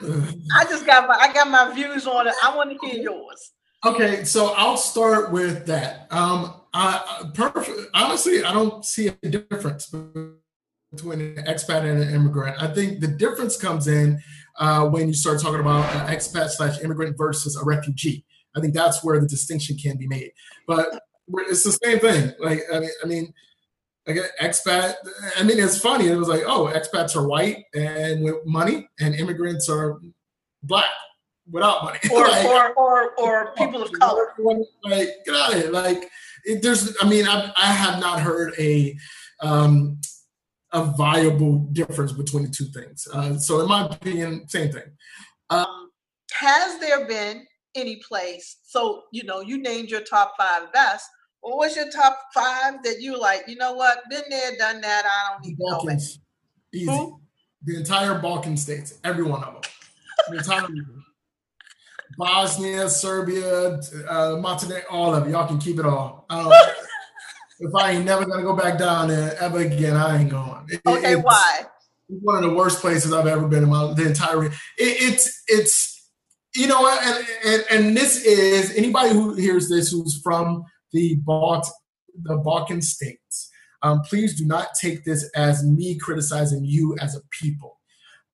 I, 0.02 0.34
I 0.62 0.64
just 0.64 0.86
got 0.86 1.08
my 1.08 1.16
i 1.16 1.34
got 1.34 1.50
my 1.50 1.74
views 1.74 2.08
on 2.08 2.28
it 2.28 2.34
i 2.44 2.56
want 2.56 2.72
to 2.72 2.88
hear 2.88 3.02
yours 3.02 3.52
Okay, 3.86 4.26
so 4.26 4.54
I'll 4.58 4.76
start 4.76 5.32
with 5.32 5.66
that. 5.68 6.08
Um, 6.12 6.54
I, 6.74 7.30
perfect. 7.34 7.80
Honestly, 7.94 8.44
I 8.44 8.52
don't 8.52 8.84
see 8.84 9.08
a 9.08 9.30
difference 9.30 9.86
between 9.86 11.22
an 11.22 11.46
expat 11.46 11.90
and 11.90 12.04
an 12.04 12.14
immigrant. 12.14 12.62
I 12.62 12.68
think 12.74 13.00
the 13.00 13.08
difference 13.08 13.56
comes 13.56 13.88
in 13.88 14.22
uh, 14.60 14.86
when 14.88 15.08
you 15.08 15.14
start 15.14 15.42
talking 15.42 15.62
about 15.62 15.84
an 15.96 16.14
expat 16.14 16.50
slash 16.50 16.82
immigrant 16.82 17.18
versus 17.18 17.56
a 17.56 17.64
refugee. 17.64 18.26
I 18.56 18.60
think 18.60 18.74
that's 18.74 19.04
where 19.04 19.20
the 19.20 19.28
distinction 19.28 19.78
can 19.78 19.98
be 19.98 20.08
made. 20.08 20.32
But 20.68 21.02
it's 21.48 21.64
the 21.64 21.72
same 21.84 22.00
thing. 22.00 22.34
Like 22.40 22.62
I 22.74 22.80
mean, 22.80 22.90
I 23.04 23.08
mean, 23.08 23.34
like 24.06 24.18
expat. 24.42 24.96
I 25.38 25.44
mean, 25.44 25.60
it's 25.60 25.80
funny. 25.80 26.08
It 26.08 26.16
was 26.16 26.28
like, 26.28 26.44
oh, 26.46 26.72
expats 26.74 27.16
are 27.16 27.28
white 27.28 27.66
and 27.74 28.24
with 28.24 28.46
money, 28.46 28.90
and 29.00 29.16
immigrants 29.16 29.70
are 29.70 30.00
black 30.64 30.86
without 31.50 31.84
money, 31.84 32.00
or 32.12 32.28
like, 32.28 32.46
or, 32.46 32.74
or 32.74 33.20
or 33.20 33.54
people 33.58 33.82
of 33.82 33.92
color. 33.94 34.34
Like, 34.84 35.10
get 35.26 35.36
out 35.36 35.54
of 35.54 35.62
here! 35.62 35.72
Like, 35.72 36.10
it, 36.46 36.62
there's. 36.62 36.96
I 37.02 37.08
mean, 37.08 37.28
I, 37.28 37.54
I 37.56 37.68
have 37.68 38.00
not 38.00 38.20
heard 38.20 38.54
a 38.58 38.98
um, 39.42 40.00
a 40.72 40.84
viable 40.84 41.60
difference 41.72 42.12
between 42.12 42.44
the 42.44 42.50
two 42.50 42.66
things. 42.66 43.08
Uh, 43.12 43.38
so, 43.38 43.62
in 43.62 43.68
my 43.68 43.86
opinion, 43.88 44.48
same 44.48 44.72
thing. 44.72 44.84
Um, 45.50 45.90
has 46.32 46.80
there 46.80 47.08
been 47.08 47.46
any 47.76 48.02
place? 48.08 48.58
So, 48.64 49.04
you 49.12 49.24
know, 49.24 49.42
you 49.42 49.58
named 49.58 49.90
your 49.90 50.02
top 50.02 50.34
five 50.38 50.72
best. 50.74 51.10
What 51.42 51.58
was 51.58 51.76
your 51.76 51.90
top 51.90 52.20
five 52.34 52.84
that 52.84 53.02
you 53.02 53.20
like? 53.20 53.44
You 53.48 53.56
know 53.56 53.74
what? 53.74 54.00
Been 54.10 54.24
there, 54.30 54.56
done 54.58 54.82
that. 54.82 55.06
I 55.06 55.34
don't 55.34 55.46
need 55.46 55.58
Balkans. 55.58 56.18
know 56.18 56.80
it. 56.80 56.82
Easy. 56.82 56.92
Who? 56.92 57.22
The 57.66 57.78
entire 57.78 58.20
Balkan 58.20 58.56
states, 58.56 59.00
every 59.04 59.24
one 59.24 59.44
of 59.44 59.54
them. 59.54 59.72
The 60.30 60.38
entire 60.38 60.68
Bosnia, 62.18 62.90
Serbia, 62.90 63.80
uh, 64.08 64.38
Montenegro, 64.42 64.90
all 64.90 65.16
of 65.16 65.28
it. 65.28 65.32
Y'all 65.32 65.48
can 65.48 65.58
keep 65.58 65.80
it 65.80 65.86
all. 65.86 66.26
Um, 66.30 66.52
if 67.60 67.76
I 67.76 67.92
ain't 67.92 68.06
never 68.06 68.26
gonna 68.26 68.44
go 68.44 68.56
back 68.56 68.78
down 68.78 69.10
there 69.10 69.36
ever 69.40 69.60
again, 69.60 69.96
I 69.96 70.22
ain't 70.22 70.30
going. 70.30 70.66
It, 70.70 70.82
okay, 70.86 71.14
it's 71.14 71.24
why? 71.24 71.66
One 72.08 72.44
of 72.44 72.50
the 72.50 72.56
worst 72.56 72.80
places 72.80 73.14
I've 73.14 73.28
ever 73.28 73.48
been 73.48 73.64
in 73.64 73.70
my 73.70 73.94
the 73.94 74.08
entire. 74.08 74.46
It, 74.46 74.54
it's 74.78 75.44
it's 75.48 76.12
you 76.56 76.68
know, 76.68 76.88
and, 76.88 77.28
and 77.46 77.64
and 77.70 77.98
this 77.98 78.24
is 78.26 78.76
anybody 78.76 79.10
who 79.10 79.36
hears 79.36 79.70
this 79.70 79.92
who's 79.92 80.20
from 80.24 80.64
the 80.92 81.16
Balt, 81.24 81.68
the 82.24 82.38
Balkan 82.38 82.82
states. 82.82 83.50
Um, 83.82 84.02
please 84.02 84.38
do 84.38 84.46
not 84.46 84.70
take 84.80 85.06
this 85.06 85.30
as 85.36 85.64
me 85.64 85.98
criticizing 85.98 86.66
you 86.66 86.98
as 87.00 87.16
a 87.16 87.22
people. 87.32 87.80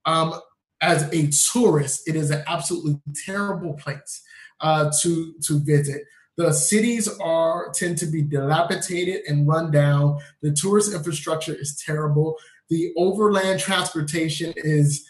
Um, 0.05 0.39
as 0.81 1.03
a 1.13 1.29
tourist, 1.51 2.07
it 2.07 2.15
is 2.15 2.31
an 2.31 2.43
absolutely 2.47 2.99
terrible 3.25 3.73
place 3.73 4.21
uh, 4.61 4.91
to 5.01 5.33
to 5.47 5.59
visit. 5.63 6.03
The 6.37 6.51
cities 6.51 7.07
are 7.19 7.71
tend 7.73 7.97
to 7.99 8.05
be 8.05 8.21
dilapidated 8.21 9.21
and 9.27 9.47
run 9.47 9.71
down. 9.71 10.19
The 10.41 10.51
tourist 10.51 10.93
infrastructure 10.93 11.53
is 11.53 11.81
terrible. 11.85 12.35
The 12.69 12.93
overland 12.97 13.59
transportation 13.59 14.53
is 14.57 15.07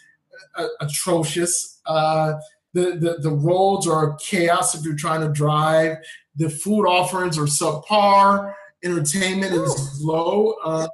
uh, 0.56 0.68
atrocious. 0.80 1.80
Uh, 1.86 2.34
the, 2.74 2.92
the, 2.92 3.16
the 3.20 3.30
roads 3.30 3.88
are 3.88 4.16
chaos 4.16 4.74
if 4.74 4.84
you're 4.84 4.96
trying 4.96 5.22
to 5.22 5.28
drive. 5.28 5.96
The 6.36 6.50
food 6.50 6.86
offerings 6.86 7.38
are 7.38 7.46
subpar. 7.46 8.52
Entertainment 8.84 9.54
is 9.54 10.00
low. 10.02 10.54
Uh, 10.64 10.88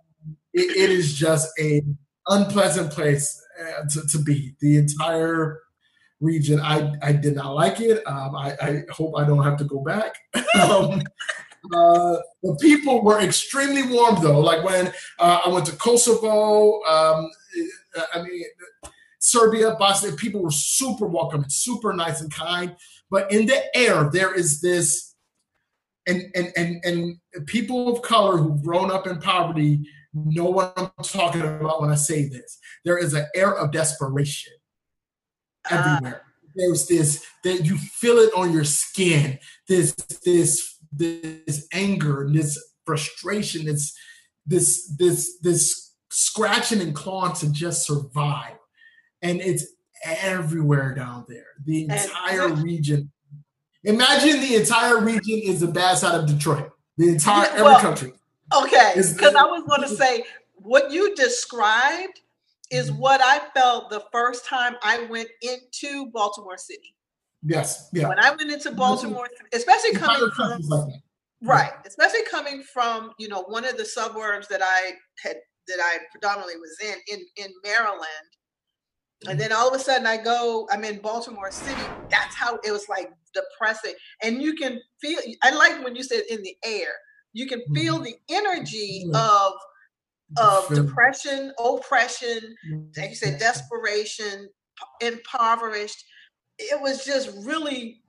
it, 0.55 0.77
it 0.77 0.91
is 0.91 1.13
just 1.15 1.49
a 1.59 1.83
unpleasant 2.29 2.93
place 2.93 3.45
uh, 3.61 3.85
to, 3.91 4.07
to 4.07 4.19
be. 4.19 4.55
The 4.61 4.77
entire 4.77 5.61
region, 6.23 6.61
I, 6.61 6.93
I 7.03 7.13
did 7.13 7.35
not 7.35 7.55
like 7.55 7.81
it. 7.81 8.07
Um, 8.07 8.35
I, 8.35 8.57
I, 8.63 8.83
hope 8.91 9.15
I 9.19 9.25
don't 9.25 9.43
have 9.43 9.59
to 9.59 9.65
go 9.65 9.81
back. 9.81 10.15
um, 10.63 11.03
uh, 11.75 12.17
the 12.43 12.57
people 12.61 13.03
were 13.03 13.21
extremely 13.21 13.83
warm, 13.83 14.23
though. 14.23 14.41
Like 14.41 14.65
when 14.65 14.89
uh, 15.19 15.41
I 15.45 15.49
went 15.49 15.67
to 15.67 15.77
Kosovo, 15.77 16.81
um, 16.85 17.29
I 18.15 18.23
mean, 18.23 18.45
Serbia, 19.19 19.77
Bosnia, 19.79 20.13
people 20.13 20.43
were 20.43 20.51
super 20.51 21.07
welcoming, 21.07 21.49
super 21.49 21.93
nice 21.93 22.21
and 22.21 22.33
kind. 22.33 22.77
But 23.11 23.31
in 23.31 23.47
the 23.47 23.77
air, 23.77 24.09
there 24.13 24.35
is 24.35 24.61
this, 24.61 25.15
and 26.07 26.23
and 26.35 26.53
and 26.57 26.85
and 26.85 27.47
people 27.47 27.95
of 27.95 28.03
color 28.03 28.39
who've 28.39 28.63
grown 28.63 28.91
up 28.91 29.07
in 29.07 29.21
poverty 29.21 29.83
know 30.15 30.51
what 30.51 30.73
I'm 30.77 30.91
talking 31.05 31.43
about 31.43 31.81
when 31.81 31.91
I 31.91 31.95
say 31.95 32.29
this. 32.29 32.59
There 32.85 32.99
is 32.99 33.15
an 33.15 33.27
air 33.35 33.55
of 33.55 33.71
desperation. 33.71 34.53
Everywhere. 35.71 36.23
Uh. 36.25 36.29
There's 36.55 36.87
this 36.87 37.25
that 37.45 37.65
you 37.65 37.79
feel 37.79 38.19
it 38.19 38.31
on 38.37 38.53
your 38.53 38.65
skin. 38.65 39.39
This 39.69 39.95
this 40.25 40.77
this 40.93 41.67
anger, 41.73 42.29
this 42.31 42.63
frustration, 42.85 43.65
this 43.65 43.95
this 44.45 44.95
this 44.99 45.39
this 45.41 45.95
scratching 46.11 46.83
and 46.83 46.95
clawing 46.95 47.35
to 47.37 47.51
just 47.51 47.87
survive, 47.87 48.59
and 49.23 49.41
it's 49.41 49.67
everywhere 50.05 50.95
down 50.95 51.25
there. 51.29 51.47
The 51.65 51.85
entire 51.85 52.49
region. 52.49 53.11
Imagine 53.85 54.41
the 54.41 54.57
entire 54.57 55.01
region 55.01 55.41
is 55.43 55.61
the 55.61 55.67
bad 55.67 55.99
side 55.99 56.15
of 56.21 56.27
Detroit. 56.27 56.71
The 56.99 57.09
entire 57.09 57.49
every 57.51 57.63
well, 57.63 57.81
country. 57.81 58.13
Okay, 58.55 58.93
because 58.95 59.35
I 59.35 59.45
was 59.45 59.65
going 59.67 59.83
to 59.83 59.89
say 59.89 60.25
what 60.57 60.93
you 60.93 61.15
described 61.15 62.21
is 62.73 62.91
mm-hmm. 62.91 63.01
what 63.01 63.21
I 63.23 63.41
felt 63.55 63.91
the 63.91 64.03
first 64.11 64.47
time 64.47 64.75
I 64.83 65.07
went 65.07 65.29
into 65.43 66.11
Baltimore 66.11 66.57
City. 66.57 66.95
Yes, 67.45 67.89
yeah. 67.93 68.09
When 68.09 68.19
I 68.19 68.31
went 68.31 68.51
into 68.51 68.71
Baltimore, 68.73 69.29
especially 69.53 69.93
coming 69.95 70.31
from 70.31 70.93
right, 71.43 71.73
especially 71.87 72.23
coming 72.31 72.63
from 72.63 73.13
you 73.19 73.29
know 73.29 73.43
one 73.43 73.65
of 73.65 73.77
the 73.77 73.85
suburbs 73.85 74.49
that 74.49 74.61
I 74.63 74.93
had 75.23 75.37
that 75.69 75.79
I 75.81 75.99
predominantly 76.11 76.57
was 76.57 76.77
in 76.83 76.95
in 77.13 77.27
in 77.37 77.53
Maryland, 77.65 78.07
and 79.29 79.41
then 79.41 79.53
all 79.53 79.69
of 79.69 79.75
a 79.75 79.83
sudden 79.83 80.07
I 80.07 80.19
go, 80.19 80.69
I'm 80.71 80.85
in 80.85 81.01
Baltimore 81.01 81.51
City. 81.51 81.83
That's 82.11 82.35
how 82.35 82.61
it 82.65 82.71
was 82.71 82.89
like 82.89 83.11
depressing, 83.35 83.95
and 84.23 84.41
you 84.41 84.55
can 84.55 84.81
feel. 85.01 85.19
I 85.43 85.51
like 85.51 85.85
when 85.85 85.97
you 85.97 86.05
said 86.05 86.23
in 86.31 86.43
the 86.43 86.57
air 86.65 86.95
you 87.33 87.47
can 87.47 87.63
feel 87.75 87.95
mm-hmm. 87.95 88.05
the 88.05 88.17
energy 88.31 89.11
of 89.15 89.53
of 90.37 90.69
depression, 90.69 91.53
oppression, 91.59 92.55
like 92.97 93.11
you 93.11 93.17
said, 93.17 93.39
desperation, 93.39 94.49
impoverished. 95.01 96.05
It 96.59 96.81
was 96.81 97.05
just 97.05 97.31
really, 97.45 98.03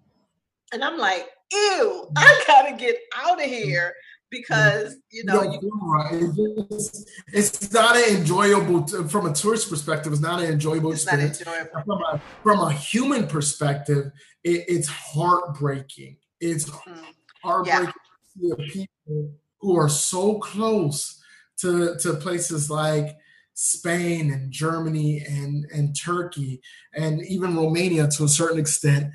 and 0.71 0.83
I'm 0.83 0.97
like, 0.97 1.27
ew, 1.51 2.07
I 2.15 2.23
mm. 2.23 2.47
gotta 2.47 2.77
get 2.77 2.97
out 3.15 3.39
of 3.39 3.45
mm. 3.45 3.49
here 3.49 3.89
mm. 3.89 4.29
because 4.31 4.95
you 5.11 5.23
know 5.23 5.43
you, 5.43 6.67
it's, 6.69 7.05
it's, 7.27 7.73
not 7.73 7.95
an 7.95 8.17
enjoyable 8.17 8.85
from 9.07 9.25
a 9.25 9.33
tourist 9.33 9.69
perspective. 9.69 10.11
It's 10.13 10.21
not 10.21 10.41
an 10.41 10.51
enjoyable 10.51 10.91
it's 10.91 11.03
experience. 11.03 11.39
Enjoyable. 11.39 11.81
From 11.85 12.01
a 12.03 12.21
from 12.43 12.59
a 12.59 12.71
human 12.71 13.27
perspective, 13.27 14.11
it, 14.43 14.65
it's 14.67 14.87
heartbreaking. 14.87 16.17
It's 16.39 16.69
mm. 16.69 17.05
heartbreaking. 17.43 17.85
Yeah 17.85 17.91
people 18.39 19.31
who 19.59 19.77
are 19.77 19.89
so 19.89 20.39
close 20.39 21.21
to, 21.63 21.97
to 21.99 22.13
places 22.15 22.69
like 22.69 23.17
Spain 23.53 24.31
and 24.31 24.51
Germany 24.51 25.23
and, 25.27 25.65
and 25.73 25.95
Turkey 25.99 26.61
and 26.93 27.25
even 27.25 27.55
Romania 27.55 28.07
to 28.09 28.25
a 28.25 28.29
certain 28.29 28.59
extent. 28.59 29.11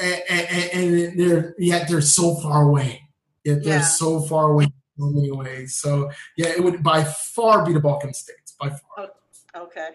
And, 0.00 0.22
and, 0.28 0.70
and 0.72 1.20
they're 1.20 1.54
yet 1.58 1.88
they're 1.88 2.00
so 2.00 2.36
far 2.36 2.62
away. 2.62 3.02
Yet 3.44 3.64
they're 3.64 3.78
yeah. 3.78 3.82
so 3.82 4.20
far 4.20 4.50
away 4.52 4.64
in 4.64 4.72
so 4.98 5.10
many 5.10 5.30
ways. 5.30 5.76
So 5.76 6.10
yeah, 6.36 6.48
it 6.48 6.62
would 6.62 6.82
by 6.82 7.04
far 7.04 7.66
be 7.66 7.72
the 7.72 7.80
Balkan 7.80 8.14
states 8.14 8.54
by 8.60 8.70
far. 8.70 9.10
Okay. 9.56 9.90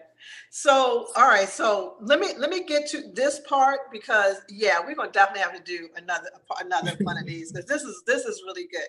So, 0.51 1.07
all 1.15 1.27
right. 1.27 1.49
So 1.49 1.95
let 2.01 2.19
me 2.19 2.29
let 2.37 2.49
me 2.49 2.63
get 2.63 2.87
to 2.89 3.11
this 3.13 3.39
part 3.47 3.91
because 3.91 4.37
yeah, 4.49 4.79
we're 4.79 4.95
gonna 4.95 5.11
definitely 5.11 5.41
have 5.41 5.55
to 5.55 5.63
do 5.63 5.89
another 5.95 6.29
another 6.59 6.95
one 7.01 7.17
of 7.17 7.25
these 7.25 7.51
because 7.51 7.67
this 7.67 7.83
is 7.83 8.03
this 8.05 8.25
is 8.25 8.43
really 8.45 8.67
good. 8.71 8.87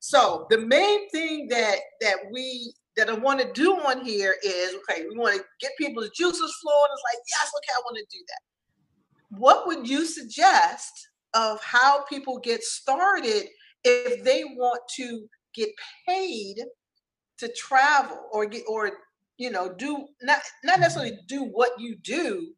So 0.00 0.46
the 0.50 0.58
main 0.58 1.08
thing 1.10 1.48
that 1.48 1.76
that 2.00 2.16
we 2.30 2.74
that 2.96 3.10
I 3.10 3.14
want 3.14 3.40
to 3.40 3.52
do 3.52 3.74
on 3.74 4.04
here 4.04 4.36
is 4.42 4.74
okay. 4.76 5.04
We 5.08 5.18
want 5.18 5.36
to 5.36 5.44
get 5.60 5.72
people's 5.78 6.10
juices 6.10 6.54
flowing. 6.62 6.88
It's 6.92 7.02
like 7.14 7.22
yes, 7.28 7.52
okay, 7.58 7.72
I 7.76 7.80
want 7.84 7.96
to 7.98 8.16
do 8.16 8.24
that. 8.28 9.38
What 9.38 9.66
would 9.66 9.88
you 9.88 10.06
suggest 10.06 11.08
of 11.34 11.62
how 11.62 12.04
people 12.04 12.38
get 12.38 12.62
started 12.62 13.44
if 13.84 14.24
they 14.24 14.44
want 14.44 14.80
to 14.96 15.28
get 15.54 15.68
paid 16.08 16.56
to 17.38 17.52
travel 17.52 18.28
or 18.32 18.46
get 18.46 18.64
or 18.66 18.90
you 19.38 19.50
know, 19.50 19.72
do 19.72 20.06
not 20.22 20.40
not 20.64 20.80
necessarily 20.80 21.18
do 21.26 21.44
what 21.44 21.70
you 21.78 21.96
do, 21.96 22.52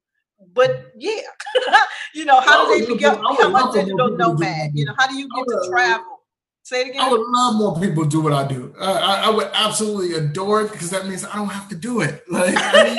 but 0.53 0.93
yeah, 0.97 1.21
you 2.15 2.25
know, 2.25 2.41
how 2.41 2.67
do 2.67 2.79
they 2.79 2.95
become, 2.95 3.21
become 3.31 3.55
a 3.55 3.73
digital 3.73 4.17
nomad? 4.17 4.71
You 4.75 4.87
know, 4.87 4.95
how 4.97 5.09
do 5.09 5.17
you 5.17 5.29
get 5.35 5.45
to 5.49 5.69
travel? 5.69 6.19
Say 6.63 6.83
it 6.83 6.89
again. 6.91 7.01
I 7.01 7.09
would 7.11 7.23
love 7.27 7.57
more 7.57 7.81
people 7.81 8.05
do 8.05 8.21
what 8.21 8.33
I 8.33 8.47
do. 8.47 8.75
Uh, 8.79 9.01
I, 9.03 9.29
I, 9.29 9.31
would 9.31 9.49
absolutely 9.55 10.17
adore 10.17 10.61
it 10.63 10.71
because 10.71 10.91
that 10.91 11.07
means 11.07 11.25
I 11.25 11.35
don't 11.37 11.49
have 11.49 11.69
to 11.71 11.75
do 11.75 12.03
it. 12.03 12.23
Like, 12.31 12.55
I 12.59 12.85
mean, 12.85 12.99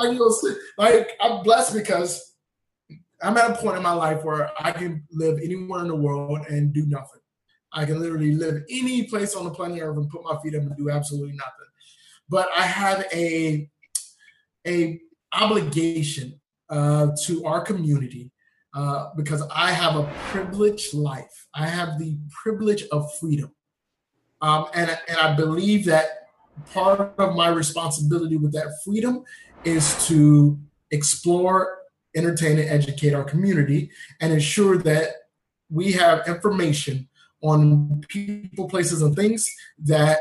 I 0.00 0.52
like 0.78 1.10
I'm 1.20 1.42
blessed 1.42 1.74
because 1.74 2.32
I'm 3.22 3.36
at 3.36 3.50
a 3.50 3.54
point 3.54 3.76
in 3.76 3.82
my 3.82 3.92
life 3.92 4.24
where 4.24 4.50
I 4.58 4.72
can 4.72 5.04
live 5.10 5.38
anywhere 5.42 5.80
in 5.80 5.88
the 5.88 5.96
world 5.96 6.46
and 6.48 6.72
do 6.72 6.86
nothing. 6.86 7.20
I 7.72 7.84
can 7.84 8.00
literally 8.00 8.32
live 8.32 8.62
any 8.70 9.04
place 9.04 9.34
on 9.34 9.44
the 9.44 9.50
planet 9.50 9.82
Earth 9.82 9.98
and 9.98 10.08
put 10.08 10.24
my 10.24 10.38
feet 10.42 10.54
up 10.54 10.62
and 10.62 10.76
do 10.76 10.88
absolutely 10.88 11.36
nothing. 11.36 11.65
But 12.28 12.48
I 12.56 12.62
have 12.62 13.06
a 13.12 13.68
a 14.66 15.00
obligation 15.32 16.40
uh, 16.68 17.08
to 17.24 17.44
our 17.44 17.60
community 17.60 18.30
uh, 18.74 19.10
because 19.16 19.42
I 19.54 19.70
have 19.70 19.96
a 19.96 20.12
privileged 20.30 20.92
life. 20.94 21.46
I 21.54 21.66
have 21.66 21.98
the 21.98 22.18
privilege 22.30 22.84
of 22.92 23.12
freedom, 23.16 23.52
um, 24.40 24.66
and 24.74 24.90
and 25.08 25.18
I 25.18 25.34
believe 25.34 25.84
that 25.86 26.28
part 26.72 27.14
of 27.18 27.36
my 27.36 27.48
responsibility 27.48 28.36
with 28.36 28.52
that 28.52 28.78
freedom 28.84 29.24
is 29.64 30.06
to 30.08 30.58
explore, 30.90 31.78
entertain, 32.14 32.58
and 32.58 32.68
educate 32.68 33.14
our 33.14 33.24
community 33.24 33.90
and 34.20 34.32
ensure 34.32 34.78
that 34.78 35.08
we 35.70 35.92
have 35.92 36.26
information 36.28 37.08
on 37.42 38.02
people, 38.08 38.68
places, 38.68 39.02
and 39.02 39.14
things 39.14 39.50
that 39.78 40.20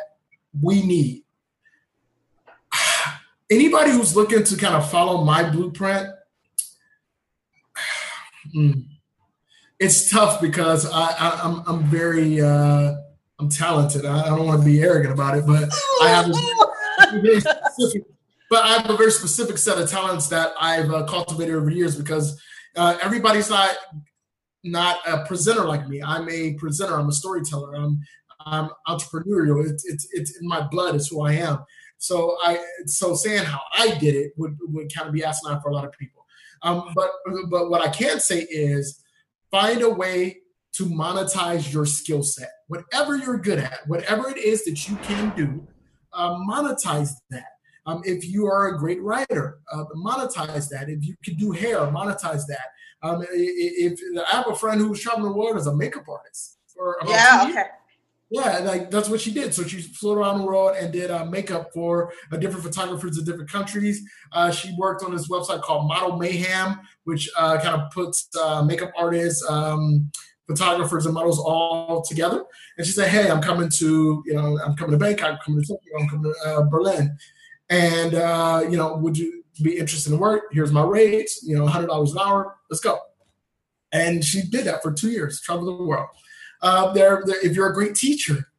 we 0.61 0.85
need. 0.85 1.24
Anybody 3.49 3.91
who's 3.91 4.15
looking 4.15 4.43
to 4.43 4.57
kind 4.57 4.75
of 4.75 4.89
follow 4.89 5.23
my 5.23 5.47
blueprint, 5.49 6.09
hmm, 8.53 8.71
it's 9.79 10.09
tough 10.09 10.41
because 10.41 10.89
I, 10.89 11.09
I 11.11 11.45
am 11.45 11.55
I'm, 11.55 11.63
I'm 11.67 11.83
very 11.83 12.41
uh, 12.41 12.95
I'm 13.39 13.49
talented. 13.49 14.05
I, 14.05 14.23
I 14.23 14.29
don't 14.29 14.47
want 14.47 14.61
to 14.61 14.65
be 14.65 14.81
arrogant 14.81 15.13
about 15.13 15.37
it, 15.37 15.45
but 15.45 15.69
I 16.01 16.09
have 16.09 16.29
a 16.29 17.21
very 17.21 17.41
specific, 17.41 18.03
but 18.49 18.63
I 18.63 18.69
have 18.77 18.89
a 18.89 18.97
very 18.97 19.11
specific 19.11 19.57
set 19.57 19.77
of 19.77 19.89
talents 19.89 20.27
that 20.29 20.53
I've 20.59 20.91
uh, 20.91 21.05
cultivated 21.05 21.55
over 21.55 21.69
years 21.69 21.95
because 21.95 22.41
uh, 22.75 22.97
everybody's 23.01 23.49
not 23.49 23.75
not 24.63 24.97
a 25.07 25.25
presenter 25.25 25.65
like 25.65 25.87
me. 25.87 26.01
I'm 26.01 26.27
a 26.29 26.53
presenter. 26.55 26.97
I'm 26.99 27.09
a 27.09 27.13
storyteller. 27.13 27.75
I'm 27.75 28.01
I'm 28.39 28.69
entrepreneurial. 28.87 29.69
It's 29.69 29.85
it's 29.85 30.07
it's 30.11 30.39
in 30.39 30.47
my 30.47 30.61
blood. 30.61 30.95
It's 30.95 31.07
who 31.07 31.21
I 31.21 31.33
am. 31.33 31.59
So 31.97 32.37
I 32.43 32.63
so 32.85 33.15
saying 33.15 33.45
how 33.45 33.61
I 33.73 33.97
did 33.97 34.15
it 34.15 34.33
would 34.37 34.57
would 34.61 34.93
kind 34.93 35.07
of 35.07 35.13
be 35.13 35.23
asinine 35.23 35.61
for 35.61 35.69
a 35.69 35.73
lot 35.73 35.85
of 35.85 35.91
people. 35.93 36.25
Um, 36.61 36.91
but 36.95 37.11
but 37.49 37.69
what 37.69 37.81
I 37.81 37.89
can 37.89 38.19
say 38.19 38.41
is 38.41 39.03
find 39.51 39.81
a 39.81 39.89
way 39.89 40.37
to 40.73 40.85
monetize 40.85 41.71
your 41.71 41.85
skill 41.85 42.23
set. 42.23 42.49
Whatever 42.67 43.17
you're 43.17 43.37
good 43.37 43.59
at, 43.59 43.79
whatever 43.87 44.29
it 44.29 44.37
is 44.37 44.65
that 44.65 44.89
you 44.89 44.95
can 44.97 45.33
do, 45.35 45.65
uh, 46.11 46.35
monetize 46.35 47.11
that. 47.29 47.45
Um, 47.85 48.01
if 48.03 48.27
you 48.27 48.47
are 48.47 48.69
a 48.69 48.77
great 48.77 49.01
writer, 49.01 49.59
uh, 49.71 49.85
monetize 49.95 50.69
that. 50.69 50.89
If 50.89 51.05
you 51.05 51.15
can 51.23 51.35
do 51.35 51.51
hair, 51.51 51.79
monetize 51.79 52.45
that. 52.47 52.67
Um, 53.03 53.21
if, 53.31 53.99
if 54.01 54.27
I 54.27 54.37
have 54.37 54.47
a 54.47 54.55
friend 54.55 54.81
who 54.81 54.89
was 54.89 54.99
traveling 54.99 55.31
the 55.31 55.37
world 55.37 55.55
as 55.55 55.67
a 55.67 55.75
makeup 55.75 56.09
artist 56.09 56.57
for 56.75 56.97
about 57.01 57.11
yeah, 57.11 57.43
okay. 57.43 57.53
Years. 57.53 57.67
Yeah, 58.31 58.59
like 58.59 58.89
that's 58.89 59.07
what 59.07 59.21
she 59.21 59.31
did. 59.31 59.53
So 59.53 59.63
she 59.63 59.81
flew 59.81 60.13
around 60.13 60.39
the 60.39 60.45
world 60.45 60.75
and 60.77 60.91
did 60.91 61.11
uh, 61.11 61.25
makeup 61.25 61.69
for 61.73 62.11
uh, 62.31 62.37
different 62.37 62.65
photographers 62.65 63.19
in 63.19 63.25
different 63.25 63.51
countries. 63.51 64.01
Uh, 64.31 64.49
she 64.49 64.75
worked 64.79 65.03
on 65.03 65.13
this 65.13 65.29
website 65.29 65.61
called 65.61 65.87
Model 65.87 66.17
Mayhem, 66.17 66.79
which 67.03 67.29
uh, 67.37 67.59
kind 67.61 67.79
of 67.79 67.91
puts 67.91 68.27
uh, 68.41 68.63
makeup 68.63 68.91
artists, 68.97 69.47
um, 69.47 70.11
photographers, 70.47 71.05
and 71.05 71.13
models 71.13 71.39
all 71.39 72.01
together. 72.01 72.43
And 72.79 72.87
she 72.87 72.93
said, 72.93 73.09
"Hey, 73.09 73.29
I'm 73.29 73.41
coming 73.41 73.69
to 73.69 74.23
you 74.25 74.33
know, 74.33 74.59
I'm 74.59 74.75
coming 74.75 74.93
to 74.93 74.97
Bangkok, 74.97 75.33
I'm 75.33 75.39
coming 75.45 75.61
to 75.61 75.67
Tokyo, 75.67 75.99
I'm 75.99 76.09
coming 76.09 76.33
to 76.33 76.49
uh, 76.49 76.63
Berlin, 76.63 77.15
and 77.69 78.13
you 78.71 78.77
know, 78.77 78.95
would 78.95 79.19
you 79.19 79.43
be 79.61 79.77
interested 79.77 80.11
in 80.11 80.19
work? 80.19 80.45
Here's 80.51 80.71
my 80.71 80.83
rates. 80.83 81.43
You 81.43 81.57
know, 81.57 81.67
hundred 81.67 81.87
dollars 81.87 82.11
an 82.13 82.17
hour. 82.19 82.55
Let's 82.71 82.81
go." 82.81 82.97
And 83.91 84.25
she 84.25 84.41
did 84.41 84.65
that 84.65 84.81
for 84.81 84.91
two 84.91 85.11
years, 85.11 85.39
traveled 85.41 85.67
the 85.67 85.83
world. 85.83 86.09
Uh, 86.61 86.93
there, 86.93 87.23
if 87.43 87.55
you're 87.55 87.69
a 87.69 87.73
great 87.73 87.95
teacher, 87.95 88.49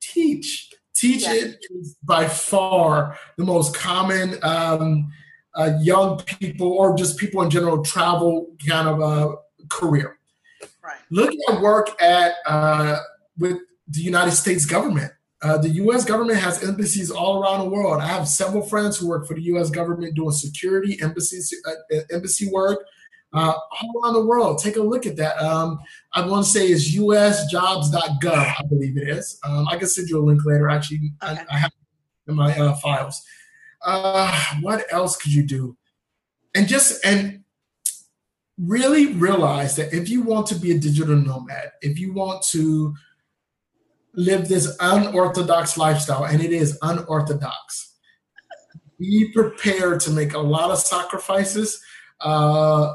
teach. 0.00 0.70
Teach 0.94 1.22
yeah. 1.22 1.34
it 1.34 1.66
is 1.70 1.96
by 2.02 2.26
far 2.26 3.18
the 3.36 3.44
most 3.44 3.74
common 3.74 4.36
um, 4.42 5.12
uh, 5.54 5.72
young 5.80 6.18
people 6.20 6.72
or 6.72 6.96
just 6.96 7.18
people 7.18 7.42
in 7.42 7.50
general 7.50 7.82
travel 7.82 8.54
kind 8.66 8.88
of 8.88 9.00
uh, 9.00 9.36
career. 9.68 10.18
Right. 10.82 10.96
Look 11.10 11.32
at 11.50 11.60
work 11.60 12.00
at 12.00 12.34
uh, 12.46 13.00
with 13.38 13.58
the 13.88 14.00
United 14.00 14.32
States 14.32 14.64
government. 14.64 15.12
Uh, 15.42 15.58
the 15.58 15.68
U.S. 15.68 16.04
government 16.04 16.38
has 16.38 16.64
embassies 16.64 17.10
all 17.10 17.42
around 17.42 17.60
the 17.60 17.70
world. 17.70 18.00
I 18.00 18.06
have 18.06 18.26
several 18.26 18.62
friends 18.62 18.96
who 18.96 19.08
work 19.08 19.26
for 19.26 19.34
the 19.34 19.42
U.S. 19.42 19.68
government 19.68 20.14
doing 20.14 20.30
security, 20.30 20.98
embassy, 21.02 21.56
uh, 21.66 21.96
embassy 22.10 22.48
work, 22.50 22.86
uh, 23.36 23.52
all 23.52 24.00
around 24.02 24.14
the 24.14 24.24
world. 24.24 24.58
Take 24.58 24.76
a 24.76 24.82
look 24.82 25.06
at 25.06 25.16
that. 25.16 25.38
Um, 25.38 25.78
I 26.14 26.26
want 26.26 26.44
to 26.44 26.50
say 26.50 26.68
is 26.68 26.96
usjobs.gov, 26.96 28.54
I 28.58 28.62
believe 28.68 28.96
it 28.96 29.08
is. 29.08 29.38
Um, 29.44 29.68
I 29.68 29.76
can 29.76 29.88
send 29.88 30.08
you 30.08 30.18
a 30.18 30.24
link 30.24 30.44
later. 30.44 30.68
Actually, 30.68 31.12
okay. 31.22 31.42
I, 31.48 31.54
I, 31.54 31.58
have 31.58 31.72
in 32.26 32.34
my 32.34 32.56
uh, 32.58 32.74
files. 32.76 33.22
Uh, 33.84 34.44
what 34.60 34.84
else 34.90 35.16
could 35.16 35.32
you 35.32 35.42
do? 35.42 35.76
And 36.54 36.66
just 36.66 37.04
and 37.04 37.44
really 38.58 39.12
realize 39.12 39.76
that 39.76 39.92
if 39.92 40.08
you 40.08 40.22
want 40.22 40.46
to 40.46 40.54
be 40.54 40.72
a 40.72 40.78
digital 40.78 41.16
nomad, 41.16 41.72
if 41.82 41.98
you 41.98 42.14
want 42.14 42.42
to 42.50 42.94
live 44.14 44.48
this 44.48 44.74
unorthodox 44.80 45.76
lifestyle, 45.76 46.24
and 46.24 46.42
it 46.42 46.52
is 46.52 46.78
unorthodox, 46.80 47.94
be 48.98 49.30
prepared 49.34 50.00
to 50.00 50.10
make 50.10 50.32
a 50.32 50.38
lot 50.38 50.70
of 50.70 50.78
sacrifices. 50.78 51.78
Uh, 52.20 52.94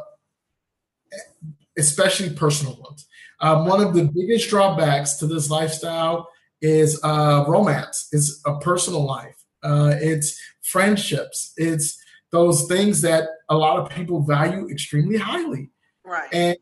especially 1.78 2.30
personal 2.30 2.76
ones. 2.76 3.08
Um, 3.40 3.66
one 3.66 3.82
of 3.82 3.94
the 3.94 4.04
biggest 4.04 4.50
drawbacks 4.50 5.14
to 5.16 5.28
this 5.28 5.50
lifestyle 5.50 6.30
is 6.62 7.00
uh, 7.04 7.46
romance. 7.48 8.08
It's 8.12 8.42
a 8.46 8.60
personal 8.60 9.06
life. 9.06 9.36
Uh, 9.64 9.94
it's 10.00 10.40
friendships. 10.62 11.54
It's 11.58 11.98
those 12.32 12.68
things 12.68 13.02
that 13.02 13.28
a 13.50 13.58
lot 13.58 13.80
of 13.80 13.90
people 13.90 14.22
value 14.22 14.70
extremely 14.70 15.18
highly. 15.18 15.72
Right. 16.06 16.30
And 16.32 16.58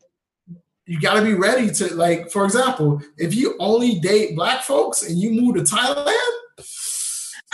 you 0.86 1.00
got 1.00 1.14
to 1.14 1.22
be 1.22 1.34
ready 1.34 1.70
to, 1.70 1.94
like, 1.94 2.30
for 2.30 2.44
example, 2.44 3.00
if 3.16 3.34
you 3.34 3.56
only 3.60 4.00
date 4.00 4.34
black 4.34 4.62
folks 4.62 5.02
and 5.08 5.18
you 5.18 5.30
move 5.30 5.56
to 5.56 5.62
Thailand. 5.62 6.06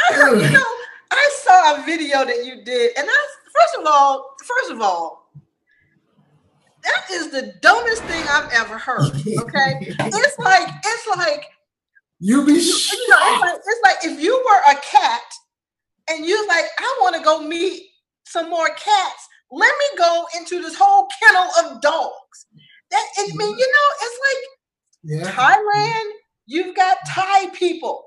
I, 0.09 0.31
you 0.31 0.51
know, 0.51 0.65
I 1.11 1.31
saw 1.35 1.83
a 1.83 1.85
video 1.85 2.25
that 2.25 2.45
you 2.45 2.65
did, 2.65 2.97
and 2.97 3.07
I 3.09 3.27
first 3.57 3.77
of 3.79 3.87
all, 3.87 4.35
first 4.43 4.71
of 4.71 4.81
all, 4.81 5.26
that 6.87 7.07
is 7.11 7.31
the 7.31 7.55
dumbest 7.61 8.03
thing 8.05 8.25
I've 8.29 8.51
ever 8.53 8.79
heard. 8.79 9.11
Okay, 9.11 9.79
it's 10.01 10.39
like 10.39 10.69
it's 10.85 11.07
like 11.17 11.47
you 12.21 12.47
be 12.47 12.53
you, 12.53 12.59
you 12.59 13.09
know, 13.11 13.19
it's, 13.21 13.41
like, 13.41 13.55
it's 13.55 13.81
like 13.85 13.97
if 14.05 14.21
you 14.21 14.43
were 14.47 14.73
a 14.73 14.77
cat 14.81 15.23
and 16.09 16.25
you're 16.25 16.47
like, 16.47 16.65
I 16.79 16.99
want 17.03 17.17
to 17.17 17.23
go 17.23 17.43
meet 17.43 17.83
some 18.25 18.49
more 18.49 18.69
cats. 18.69 19.29
Let 19.51 19.73
me 19.79 19.99
go 19.99 20.25
into 20.39 20.63
this 20.63 20.77
whole 20.77 21.07
kennel 21.23 21.49
of 21.61 21.81
dogs. 21.81 22.47
That 22.91 23.07
I 23.19 23.27
mean, 23.35 23.59
you 23.59 23.73
know, 23.73 23.89
it's 24.03 24.21
like 24.29 25.21
yeah. 25.21 25.33
Thailand. 25.33 26.11
You've 26.47 26.77
got 26.77 26.99
Thai 27.09 27.49
people. 27.51 28.05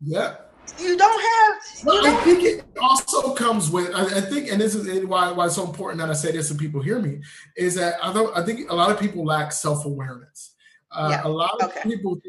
Yeah 0.00 0.34
you 0.78 0.96
don't 0.96 1.20
have. 1.20 1.84
Don't 1.84 2.06
I 2.06 2.24
think 2.24 2.44
it 2.44 2.64
also 2.80 3.34
comes 3.34 3.70
with. 3.70 3.94
I, 3.94 4.04
I, 4.04 4.20
think, 4.20 4.50
and 4.50 4.60
this 4.60 4.74
is 4.74 5.04
why 5.04 5.30
why 5.32 5.46
it's 5.46 5.56
so 5.56 5.64
important 5.64 6.00
that 6.00 6.10
I 6.10 6.14
say 6.14 6.32
this 6.32 6.50
and 6.50 6.58
people 6.58 6.82
hear 6.82 6.98
me 7.00 7.20
is 7.56 7.74
that 7.76 7.94
I 8.02 8.12
don't. 8.12 8.36
I 8.36 8.44
think 8.44 8.70
a 8.70 8.74
lot 8.74 8.90
of 8.90 8.98
people 8.98 9.24
lack 9.24 9.52
self 9.52 9.84
awareness. 9.84 10.54
Uh, 10.90 11.08
yeah. 11.10 11.22
A 11.24 11.28
lot 11.28 11.60
of 11.60 11.70
okay. 11.70 11.82
people. 11.82 12.20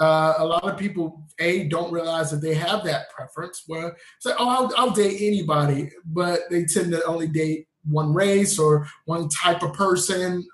Uh, 0.00 0.34
a 0.38 0.44
lot 0.44 0.62
of 0.62 0.78
people 0.78 1.26
a 1.40 1.64
don't 1.64 1.92
realize 1.92 2.30
that 2.30 2.40
they 2.40 2.54
have 2.54 2.84
that 2.84 3.10
preference 3.10 3.64
where 3.66 3.88
it's 3.88 4.26
like 4.26 4.36
oh 4.38 4.48
I'll, 4.48 4.72
I'll 4.76 4.90
date 4.92 5.16
anybody 5.20 5.90
but 6.04 6.42
they 6.50 6.66
tend 6.66 6.92
to 6.92 7.04
only 7.04 7.26
date 7.26 7.66
one 7.82 8.14
race 8.14 8.60
or 8.60 8.86
one 9.06 9.28
type 9.28 9.64
of 9.64 9.72
person 9.72 10.46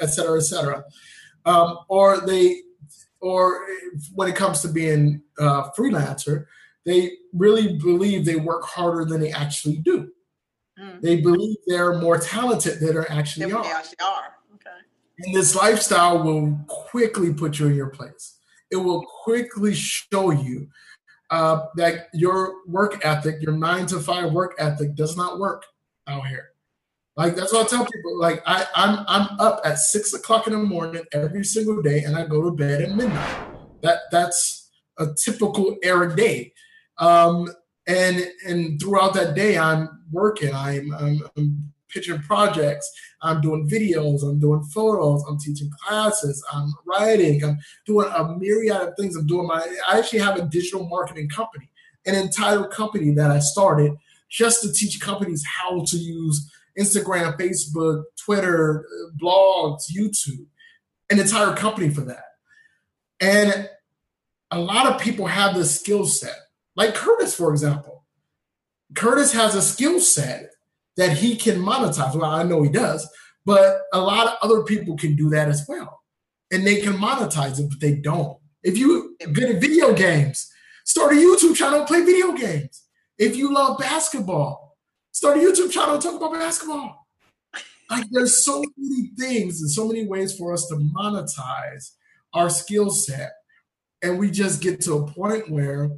et 0.00 0.06
cetera 0.06 0.38
et 0.38 0.42
cetera 0.42 0.84
um, 1.46 1.78
or 1.88 2.20
they 2.20 2.60
or 3.20 3.66
when 4.14 4.28
it 4.28 4.36
comes 4.36 4.60
to 4.62 4.68
being 4.68 5.20
a 5.38 5.64
freelancer 5.76 6.46
they 6.86 7.12
really 7.34 7.76
believe 7.76 8.24
they 8.24 8.36
work 8.36 8.64
harder 8.64 9.04
than 9.04 9.20
they 9.20 9.32
actually 9.32 9.78
do. 9.78 10.10
Mm. 10.80 11.00
They 11.02 11.20
believe 11.20 11.56
they're 11.66 11.98
more 11.98 12.18
talented 12.18 12.80
than 12.80 12.94
they 12.94 13.06
actually 13.08 13.52
are. 13.52 13.62
They 13.62 13.70
actually 13.70 13.98
are. 14.00 14.36
Okay. 14.54 14.76
And 15.18 15.34
this 15.34 15.54
lifestyle 15.54 16.22
will 16.22 16.58
quickly 16.68 17.34
put 17.34 17.58
you 17.58 17.66
in 17.66 17.74
your 17.74 17.90
place. 17.90 18.38
It 18.70 18.76
will 18.76 19.04
quickly 19.24 19.74
show 19.74 20.30
you 20.30 20.68
uh, 21.30 21.66
that 21.76 22.08
your 22.14 22.66
work 22.66 23.04
ethic, 23.04 23.42
your 23.42 23.52
nine 23.52 23.86
to 23.86 23.98
five 23.98 24.32
work 24.32 24.54
ethic, 24.58 24.94
does 24.94 25.16
not 25.16 25.38
work 25.38 25.64
out 26.06 26.26
here. 26.28 26.50
Like 27.16 27.34
that's 27.34 27.52
what 27.52 27.66
I 27.66 27.68
tell 27.68 27.86
people. 27.86 28.20
Like 28.20 28.42
I, 28.46 28.66
I'm 28.76 29.04
I'm 29.08 29.40
up 29.40 29.62
at 29.64 29.78
six 29.78 30.12
o'clock 30.12 30.46
in 30.46 30.52
the 30.52 30.58
morning 30.58 31.02
every 31.12 31.44
single 31.44 31.80
day, 31.82 32.04
and 32.04 32.14
I 32.14 32.26
go 32.26 32.42
to 32.42 32.50
bed 32.50 32.82
at 32.82 32.94
midnight. 32.94 33.48
That 33.82 34.00
that's 34.12 34.70
a 34.98 35.08
typical 35.14 35.76
era 35.82 36.14
day. 36.14 36.52
Um, 36.98 37.48
and 37.86 38.26
and 38.46 38.80
throughout 38.80 39.14
that 39.14 39.34
day, 39.34 39.56
I'm 39.58 39.88
working. 40.10 40.54
I'm, 40.54 40.92
I'm, 40.94 41.20
I'm 41.36 41.72
pitching 41.88 42.18
projects. 42.20 42.90
I'm 43.22 43.40
doing 43.40 43.68
videos. 43.68 44.22
I'm 44.22 44.40
doing 44.40 44.62
photos. 44.64 45.24
I'm 45.28 45.38
teaching 45.38 45.70
classes. 45.84 46.44
I'm 46.52 46.72
writing. 46.84 47.44
I'm 47.44 47.58
doing 47.86 48.10
a 48.14 48.36
myriad 48.36 48.76
of 48.76 48.94
things. 48.98 49.16
I'm 49.16 49.26
doing 49.26 49.46
my. 49.46 49.66
I 49.88 49.98
actually 49.98 50.20
have 50.20 50.36
a 50.36 50.46
digital 50.46 50.88
marketing 50.88 51.28
company, 51.28 51.70
an 52.06 52.14
entire 52.14 52.64
company 52.64 53.12
that 53.12 53.30
I 53.30 53.38
started 53.38 53.92
just 54.28 54.62
to 54.62 54.72
teach 54.72 55.00
companies 55.00 55.44
how 55.44 55.84
to 55.84 55.96
use 55.96 56.50
Instagram, 56.78 57.38
Facebook, 57.38 58.04
Twitter, 58.18 58.84
blogs, 59.20 59.84
YouTube, 59.94 60.46
an 61.10 61.18
entire 61.18 61.54
company 61.54 61.88
for 61.90 62.02
that. 62.02 62.24
And 63.20 63.70
a 64.50 64.58
lot 64.58 64.86
of 64.86 65.00
people 65.00 65.26
have 65.26 65.54
the 65.54 65.64
skill 65.64 66.04
set, 66.04 66.36
like 66.76 66.94
Curtis, 66.94 67.34
for 67.34 67.50
example. 67.50 68.04
Curtis 68.94 69.32
has 69.32 69.54
a 69.54 69.62
skill 69.62 69.98
set 69.98 70.50
that 70.96 71.16
he 71.16 71.36
can 71.36 71.60
monetize. 71.60 72.14
Well, 72.14 72.30
I 72.30 72.42
know 72.42 72.62
he 72.62 72.68
does, 72.68 73.08
but 73.44 73.80
a 73.92 74.00
lot 74.00 74.26
of 74.26 74.34
other 74.42 74.62
people 74.62 74.96
can 74.96 75.16
do 75.16 75.30
that 75.30 75.48
as 75.48 75.64
well. 75.68 76.02
And 76.52 76.66
they 76.66 76.80
can 76.80 76.94
monetize 76.94 77.58
it, 77.58 77.68
but 77.68 77.80
they 77.80 77.96
don't. 77.96 78.38
If 78.62 78.78
you 78.78 79.16
good 79.32 79.56
at 79.56 79.60
video 79.60 79.92
games, 79.92 80.50
start 80.84 81.12
a 81.12 81.16
YouTube 81.16 81.56
channel 81.56 81.80
and 81.80 81.88
play 81.88 82.04
video 82.04 82.32
games. 82.32 82.84
If 83.18 83.36
you 83.36 83.52
love 83.52 83.78
basketball, 83.78 84.76
start 85.12 85.38
a 85.38 85.40
YouTube 85.40 85.70
channel 85.70 85.94
and 85.94 86.02
talk 86.02 86.14
about 86.14 86.32
basketball. 86.32 87.06
Like 87.90 88.04
there's 88.10 88.44
so 88.44 88.64
many 88.76 89.10
things 89.18 89.60
and 89.60 89.70
so 89.70 89.86
many 89.86 90.06
ways 90.06 90.36
for 90.36 90.52
us 90.52 90.66
to 90.68 90.74
monetize 90.74 91.92
our 92.34 92.50
skill 92.50 92.90
set. 92.90 93.32
And 94.02 94.18
we 94.18 94.30
just 94.30 94.60
get 94.60 94.80
to 94.82 94.94
a 94.94 95.06
point 95.06 95.48
where 95.50 95.90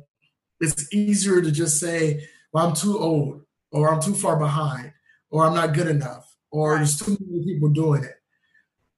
it's 0.60 0.92
easier 0.92 1.40
to 1.40 1.50
just 1.50 1.78
say, 1.78 2.26
well, 2.52 2.66
I'm 2.66 2.74
too 2.74 2.98
old, 2.98 3.42
or 3.70 3.92
I'm 3.92 4.00
too 4.00 4.14
far 4.14 4.36
behind, 4.36 4.92
or 5.30 5.46
I'm 5.46 5.54
not 5.54 5.74
good 5.74 5.88
enough, 5.88 6.34
or 6.50 6.72
right. 6.72 6.78
there's 6.78 6.98
too 6.98 7.16
many 7.20 7.44
people 7.44 7.68
doing 7.68 8.04
it. 8.04 8.14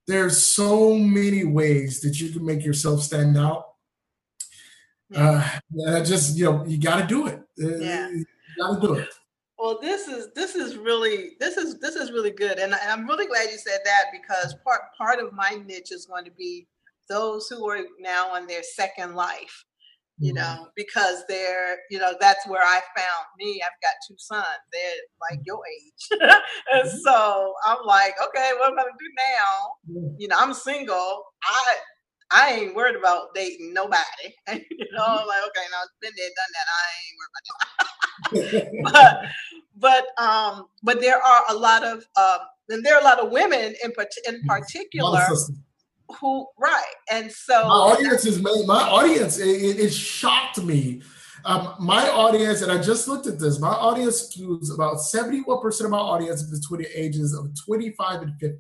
There's 0.07 0.45
so 0.45 0.95
many 0.95 1.45
ways 1.45 2.01
that 2.01 2.21
you 2.21 2.31
can 2.31 2.45
make 2.45 2.65
yourself 2.65 3.03
stand 3.03 3.37
out. 3.37 3.67
Uh, 5.15 5.59
just 6.05 6.37
you 6.37 6.45
know, 6.45 6.65
you 6.65 6.79
got 6.79 7.01
to 7.01 7.07
do 7.07 7.27
it. 7.27 7.41
Uh, 7.63 7.79
yeah, 7.79 8.09
you 8.11 8.25
got 8.59 8.81
to 8.81 8.87
do 8.87 8.95
it. 8.95 9.09
Well, 9.59 9.79
this 9.81 10.09
is 10.09 10.29
this 10.35 10.55
is 10.55 10.77
really 10.77 11.33
this 11.39 11.57
is 11.57 11.79
this 11.81 11.97
is 11.97 12.13
really 12.13 12.31
good, 12.31 12.59
and 12.59 12.75
I'm 12.75 13.07
really 13.07 13.27
glad 13.27 13.51
you 13.51 13.59
said 13.59 13.81
that 13.85 14.05
because 14.13 14.55
part 14.65 14.81
part 14.97 15.19
of 15.19 15.33
my 15.33 15.61
niche 15.67 15.93
is 15.93 16.07
going 16.07 16.25
to 16.25 16.31
be 16.31 16.67
those 17.09 17.49
who 17.49 17.69
are 17.69 17.81
now 17.99 18.29
on 18.33 18.47
their 18.47 18.63
second 18.63 19.15
life 19.15 19.65
you 20.21 20.35
mm-hmm. 20.35 20.37
know, 20.37 20.69
because 20.77 21.25
they're, 21.29 21.79
you 21.91 21.99
know, 21.99 22.15
that's 22.21 22.47
where 22.47 22.63
I 22.63 22.81
found 22.97 23.27
me. 23.39 23.61
I've 23.65 23.81
got 23.83 23.95
two 24.07 24.17
sons. 24.19 24.45
They're 24.71 25.31
like 25.31 25.41
your 25.45 25.61
age. 25.67 26.21
and 26.73 26.89
mm-hmm. 26.89 26.99
so 26.99 27.55
I'm 27.67 27.85
like, 27.85 28.15
okay, 28.29 28.51
what 28.59 28.71
am 28.71 28.79
I 28.79 28.83
gonna 28.83 28.95
do 28.99 29.11
now? 29.17 30.15
You 30.19 30.29
know, 30.29 30.37
I'm 30.39 30.53
single. 30.53 31.25
I 31.43 31.75
I 32.33 32.53
ain't 32.53 32.77
worried 32.77 32.97
about 32.97 33.35
dating 33.35 33.73
nobody. 33.73 34.05
you 34.53 34.87
know, 34.93 35.05
I'm 35.05 35.27
like, 35.27 35.43
okay, 35.49 35.67
now 35.71 35.83
I've 35.83 36.01
been 36.01 36.13
there, 36.17 36.31
done 36.37 36.53
that. 36.55 36.69
I 36.77 36.83
ain't 37.03 37.17
worried 37.19 37.33
about 37.33 38.85
that. 38.93 38.93
but 38.93 40.05
but 40.17 40.23
um 40.23 40.67
but 40.83 41.01
there 41.01 41.21
are 41.21 41.45
a 41.49 41.55
lot 41.55 41.83
of 41.83 42.05
um 42.17 42.39
and 42.69 42.85
there 42.85 42.95
are 42.95 43.01
a 43.01 43.05
lot 43.05 43.19
of 43.19 43.33
women 43.33 43.75
in, 43.83 43.91
in 44.29 44.43
particular 44.47 45.27
who 46.21 46.47
right. 46.59 46.95
And 47.11 47.31
so 47.31 47.63
my 47.65 47.75
audience 47.75 48.27
is 48.27 48.43
made 48.43 48.67
my 48.67 48.83
audience 48.83 49.39
it, 49.39 49.79
it, 49.79 49.91
shocked 49.91 50.63
me. 50.63 51.03
Um, 51.45 51.75
my 51.81 52.07
audience 52.07 52.61
and 52.61 52.71
i 52.71 52.79
just 52.79 53.09
looked 53.09 53.27
at 53.27 53.39
this 53.39 53.59
my 53.59 53.69
audience 53.69 54.29
skews 54.29 54.75
about 54.75 54.97
71% 54.97 55.85
of 55.85 55.91
my 55.91 55.97
audience 55.97 56.43
is 56.43 56.61
between 56.61 56.83
the 56.83 57.03
ages 57.03 57.33
of 57.33 57.49
25 57.65 58.23
and 58.23 58.35
50 58.39 58.59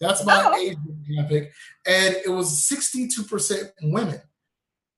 that's 0.00 0.24
my 0.24 0.44
oh. 0.44 0.56
age 0.56 0.76
demographic 0.76 1.48
and 1.86 2.16
it 2.24 2.28
was 2.28 2.68
62% 2.70 3.70
women. 3.82 4.20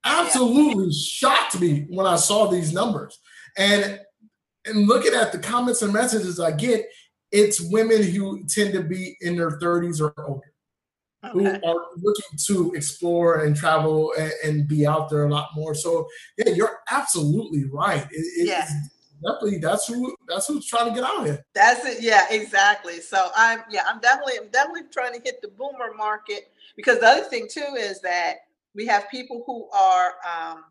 Absolutely 0.05 0.87
yeah. 0.87 1.01
shocked 1.03 1.59
me 1.59 1.87
when 1.89 2.07
i 2.07 2.17
saw 2.17 2.49
these 2.49 2.73
numbers. 2.73 3.19
And 3.57 4.01
and 4.67 4.87
looking 4.87 5.15
at 5.15 5.33
the 5.33 5.39
comments 5.39 5.81
and 5.81 5.93
messages 5.93 6.39
i 6.39 6.51
get 6.51 6.87
it's 7.33 7.61
women 7.61 8.03
who 8.03 8.45
tend 8.47 8.73
to 8.75 8.83
be 8.83 9.17
in 9.21 9.37
their 9.37 9.59
30s 9.59 10.01
or 10.01 10.13
older 10.25 10.53
okay. 11.29 11.61
who 11.63 11.69
are 11.69 11.87
looking 11.97 12.39
to 12.47 12.73
explore 12.75 13.45
and 13.45 13.57
travel 13.57 14.13
and, 14.19 14.33
and, 14.45 14.69
be 14.69 14.87
out 14.87 15.09
there 15.11 15.25
a 15.25 15.29
lot 15.29 15.49
more. 15.55 15.75
So 15.75 16.09
yeah, 16.39 16.53
you're 16.53 16.81
absolutely 16.91 17.65
right. 17.73 18.07
It, 18.11 18.47
yeah. 18.49 18.69
Definitely, 19.23 19.59
that's 19.59 19.87
who 19.87 20.15
that's 20.29 20.47
who's 20.47 20.67
trying 20.67 20.89
to 20.91 20.95
get 20.95 21.03
out 21.03 21.25
here. 21.25 21.43
That's 21.55 21.87
it. 21.87 22.03
Yeah, 22.03 22.27
exactly. 22.31 23.01
So 23.01 23.31
I'm 23.35 23.61
yeah, 23.71 23.85
I'm 23.87 23.99
definitely 24.01 24.35
I'm 24.39 24.51
definitely 24.51 24.83
trying 24.93 25.15
to 25.15 25.21
hit 25.25 25.41
the 25.41 25.49
boomer 25.49 25.95
market 25.97 26.51
because 26.77 27.01
the 27.01 27.07
other 27.07 27.25
thing 27.25 27.49
too 27.51 27.77
is 27.79 28.01
that 28.03 28.35
we 28.75 28.87
have 28.87 29.09
people 29.11 29.43
who 29.47 29.71
are 29.71 30.15
um, 30.31 30.65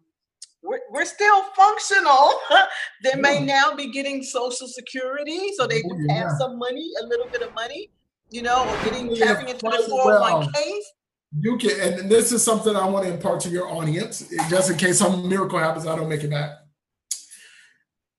we're, 0.65 0.79
we're 0.91 1.05
still 1.05 1.43
functional. 1.55 2.33
they 3.03 3.15
may 3.19 3.43
now 3.43 3.75
be 3.75 3.91
getting 3.91 4.23
social 4.23 4.67
security, 4.67 5.53
so 5.55 5.67
they 5.67 5.81
oh, 5.83 5.97
yeah. 6.07 6.13
have 6.13 6.31
some 6.39 6.57
money, 6.57 6.89
a 7.01 7.05
little 7.05 7.27
bit 7.27 7.41
of 7.41 7.53
money, 7.53 7.89
you 8.29 8.41
know, 8.41 8.67
or 8.67 8.83
getting 8.83 9.15
yeah, 9.15 9.25
tapping 9.25 9.49
into 9.49 9.65
the 9.65 9.85
401 9.89 10.47
ks 10.49 10.85
You 11.39 11.57
can, 11.57 11.99
and 11.99 12.09
this 12.09 12.31
is 12.31 12.43
something 12.43 12.75
I 12.75 12.87
want 12.87 13.05
to 13.05 13.13
impart 13.13 13.39
to 13.41 13.49
your 13.49 13.67
audience, 13.67 14.31
just 14.49 14.71
in 14.71 14.77
case 14.77 14.99
some 14.99 15.27
miracle 15.27 15.59
happens, 15.59 15.87
I 15.87 15.95
don't 15.95 16.09
make 16.09 16.23
it 16.23 16.29
back. 16.29 16.51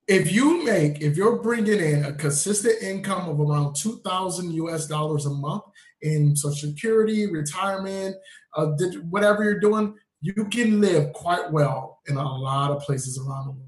If 0.07 0.31
you 0.31 0.63
make, 0.63 1.01
if 1.01 1.17
you're 1.17 1.41
bringing 1.41 1.79
in 1.79 2.05
a 2.05 2.13
consistent 2.13 2.81
income 2.81 3.27
of 3.27 3.39
around 3.41 3.75
2,000 3.75 4.53
US 4.53 4.87
dollars 4.87 5.25
a 5.25 5.29
month 5.29 5.63
in 6.01 6.35
Social 6.35 6.69
Security, 6.69 7.29
retirement, 7.29 8.15
uh, 8.55 8.67
whatever 9.09 9.43
you're 9.43 9.59
doing, 9.59 9.95
you 10.21 10.45
can 10.45 10.79
live 10.79 11.11
quite 11.13 11.51
well 11.51 11.99
in 12.07 12.15
a 12.15 12.23
lot 12.23 12.71
of 12.71 12.81
places 12.83 13.19
around 13.19 13.47
the 13.47 13.51
world. 13.51 13.63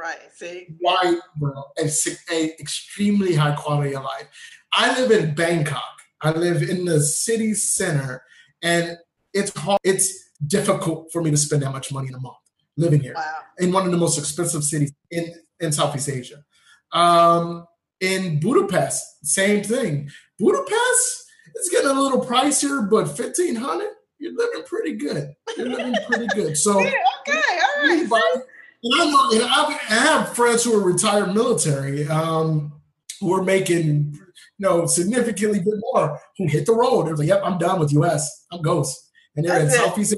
Right. 0.00 0.18
See, 0.32 0.68
quite 0.82 1.18
well, 1.38 1.72
a, 1.78 1.90
a 2.30 2.58
extremely 2.58 3.34
high 3.34 3.54
quality 3.54 3.94
of 3.94 4.04
life. 4.04 4.28
I 4.72 5.00
live 5.00 5.10
in 5.10 5.34
Bangkok. 5.34 5.82
I 6.22 6.30
live 6.32 6.62
in 6.62 6.84
the 6.84 7.00
city 7.00 7.54
center, 7.54 8.22
and 8.62 8.98
it's 9.32 9.56
hard, 9.56 9.80
it's 9.84 10.30
difficult 10.46 11.10
for 11.12 11.22
me 11.22 11.30
to 11.30 11.36
spend 11.36 11.62
that 11.62 11.72
much 11.72 11.92
money 11.92 12.08
in 12.08 12.14
a 12.14 12.20
month 12.20 12.36
living 12.76 13.00
here 13.00 13.14
wow. 13.14 13.40
in 13.58 13.72
one 13.72 13.84
of 13.84 13.92
the 13.92 13.98
most 13.98 14.18
expensive 14.18 14.64
cities 14.64 14.92
in, 15.10 15.32
in 15.60 15.72
Southeast 15.72 16.08
Asia. 16.08 16.44
Um, 16.92 17.66
in 18.00 18.40
Budapest, 18.40 19.26
same 19.26 19.62
thing. 19.62 20.10
Budapest 20.38 21.24
is 21.56 21.68
getting 21.70 21.90
a 21.90 22.00
little 22.00 22.24
pricier, 22.24 22.88
but 22.88 23.06
fifteen 23.06 23.54
hundred, 23.54 23.90
you're 24.18 24.34
living 24.34 24.62
pretty 24.64 24.94
good. 24.94 25.34
You're 25.56 25.68
living 25.68 25.94
pretty 26.06 26.26
good. 26.34 26.56
So 26.56 26.78
okay, 26.80 26.92
all 27.28 27.86
right. 27.86 28.42
And 28.82 29.42
I, 29.44 29.78
I 29.90 29.94
have 29.94 30.34
friends 30.34 30.64
who 30.64 30.74
are 30.74 30.82
retired 30.82 31.34
military 31.34 32.08
um, 32.08 32.72
who 33.20 33.34
are 33.34 33.42
making 33.42 34.18
know, 34.60 34.86
significantly 34.86 35.58
bit 35.58 35.74
more 35.92 36.20
who 36.38 36.46
hit 36.46 36.66
the 36.66 36.72
road. 36.72 37.06
They're 37.06 37.16
like, 37.16 37.28
yep, 37.28 37.42
I'm 37.44 37.58
done 37.58 37.80
with 37.80 37.92
US. 37.92 38.46
I'm 38.52 38.62
ghost. 38.62 39.10
And 39.36 39.46
they're 39.46 39.64
that's 39.64 39.74
in 39.74 39.80
Southeast. 39.80 40.14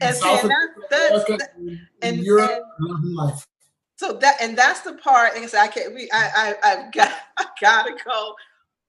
And, 0.00 0.16
South 0.16 0.44
and, 0.44 0.52
that's, 0.90 1.24
that's, 1.28 1.44
and, 2.02 2.18
Europe, 2.18 2.62
and, 2.78 3.14
life. 3.14 3.46
So 3.96 4.12
that 4.14 4.36
and 4.40 4.56
that's 4.56 4.80
the 4.80 4.94
part. 4.94 5.36
And 5.36 5.48
so 5.48 5.58
I 5.58 5.68
can't. 5.68 5.94
We 5.94 6.10
I 6.12 6.54
I 6.64 6.72
I've 6.72 6.92
got 6.92 7.12
I 7.38 7.46
gotta 7.60 7.94
go. 8.04 8.34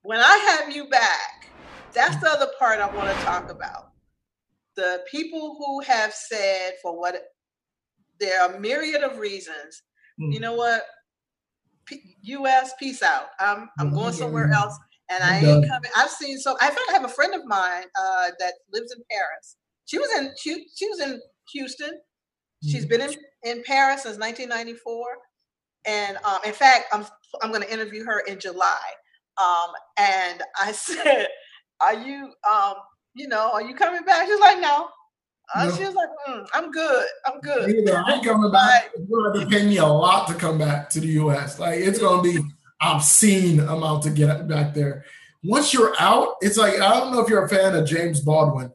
When 0.03 0.19
I 0.19 0.59
have 0.59 0.73
you 0.73 0.87
back, 0.87 1.49
that's 1.93 2.15
the 2.17 2.29
other 2.29 2.47
part 2.59 2.79
I 2.79 2.93
want 2.95 3.15
to 3.15 3.23
talk 3.23 3.49
about. 3.49 3.91
The 4.75 5.03
people 5.09 5.55
who 5.57 5.81
have 5.81 6.13
said 6.13 6.73
for 6.81 6.99
what 6.99 7.15
there 8.19 8.41
are 8.41 8.55
a 8.55 8.59
myriad 8.59 9.03
of 9.03 9.17
reasons. 9.17 9.83
Mm. 10.19 10.33
You 10.33 10.39
know 10.39 10.53
what? 10.53 10.83
P- 11.85 12.15
U.S. 12.23 12.73
Peace 12.79 13.03
out. 13.03 13.27
I'm 13.39 13.69
I'm 13.79 13.93
going 13.93 14.13
somewhere 14.13 14.51
else, 14.51 14.77
and 15.09 15.23
I 15.23 15.37
ain't 15.37 15.67
coming. 15.67 15.91
I've 15.95 16.09
seen 16.09 16.37
so. 16.37 16.55
I 16.61 16.67
fact, 16.67 16.81
I 16.89 16.93
have 16.93 17.05
a 17.05 17.09
friend 17.09 17.33
of 17.33 17.45
mine 17.45 17.83
uh, 17.99 18.31
that 18.39 18.53
lives 18.71 18.91
in 18.91 19.03
Paris. 19.11 19.57
She 19.85 19.97
was 19.97 20.09
in 20.17 20.31
she, 20.41 20.65
she 20.75 20.87
was 20.89 20.99
in 20.99 21.21
Houston. 21.53 21.99
She's 22.63 22.85
been 22.85 23.01
in, 23.01 23.13
in 23.43 23.63
Paris 23.63 24.03
since 24.03 24.17
1994, 24.17 25.05
and 25.85 26.17
um, 26.25 26.39
in 26.45 26.53
fact, 26.53 26.85
I'm 26.91 27.05
I'm 27.41 27.51
going 27.51 27.61
to 27.61 27.71
interview 27.71 28.03
her 28.05 28.21
in 28.21 28.39
July. 28.39 28.79
Um, 29.37 29.71
and 29.97 30.41
I 30.59 30.71
said, 30.73 31.27
"Are 31.79 31.93
you 31.93 32.31
um, 32.49 32.73
you 33.13 33.27
know, 33.27 33.51
are 33.53 33.61
you 33.61 33.75
coming 33.75 34.03
back?" 34.03 34.27
She's 34.27 34.39
like, 34.39 34.59
"No." 34.59 34.87
Uh, 35.53 35.65
no. 35.65 35.75
She 35.75 35.83
was 35.83 35.93
like, 35.93 36.09
mm, 36.27 36.47
"I'm 36.53 36.71
good. 36.71 37.05
I'm 37.25 37.39
good." 37.39 37.69
Either 37.69 37.97
I'm 37.97 38.23
coming 38.23 38.51
back. 38.51 38.91
You're 38.97 39.31
going 39.33 39.41
to 39.41 39.47
pay 39.47 39.65
me 39.65 39.77
a 39.77 39.85
lot 39.85 40.27
to 40.27 40.33
come 40.33 40.57
back 40.57 40.89
to 40.91 40.99
the 40.99 41.07
U.S. 41.07 41.59
Like 41.59 41.79
it's 41.79 41.99
going 41.99 42.23
to 42.23 42.41
be 42.41 42.47
obscene 42.81 43.59
amount 43.59 44.03
to 44.03 44.09
get 44.09 44.47
back 44.47 44.73
there. 44.73 45.05
Once 45.43 45.73
you're 45.73 45.93
out, 45.99 46.35
it's 46.41 46.57
like 46.57 46.79
I 46.79 46.99
don't 46.99 47.11
know 47.11 47.21
if 47.21 47.29
you're 47.29 47.45
a 47.45 47.49
fan 47.49 47.75
of 47.75 47.87
James 47.87 48.21
Baldwin. 48.21 48.71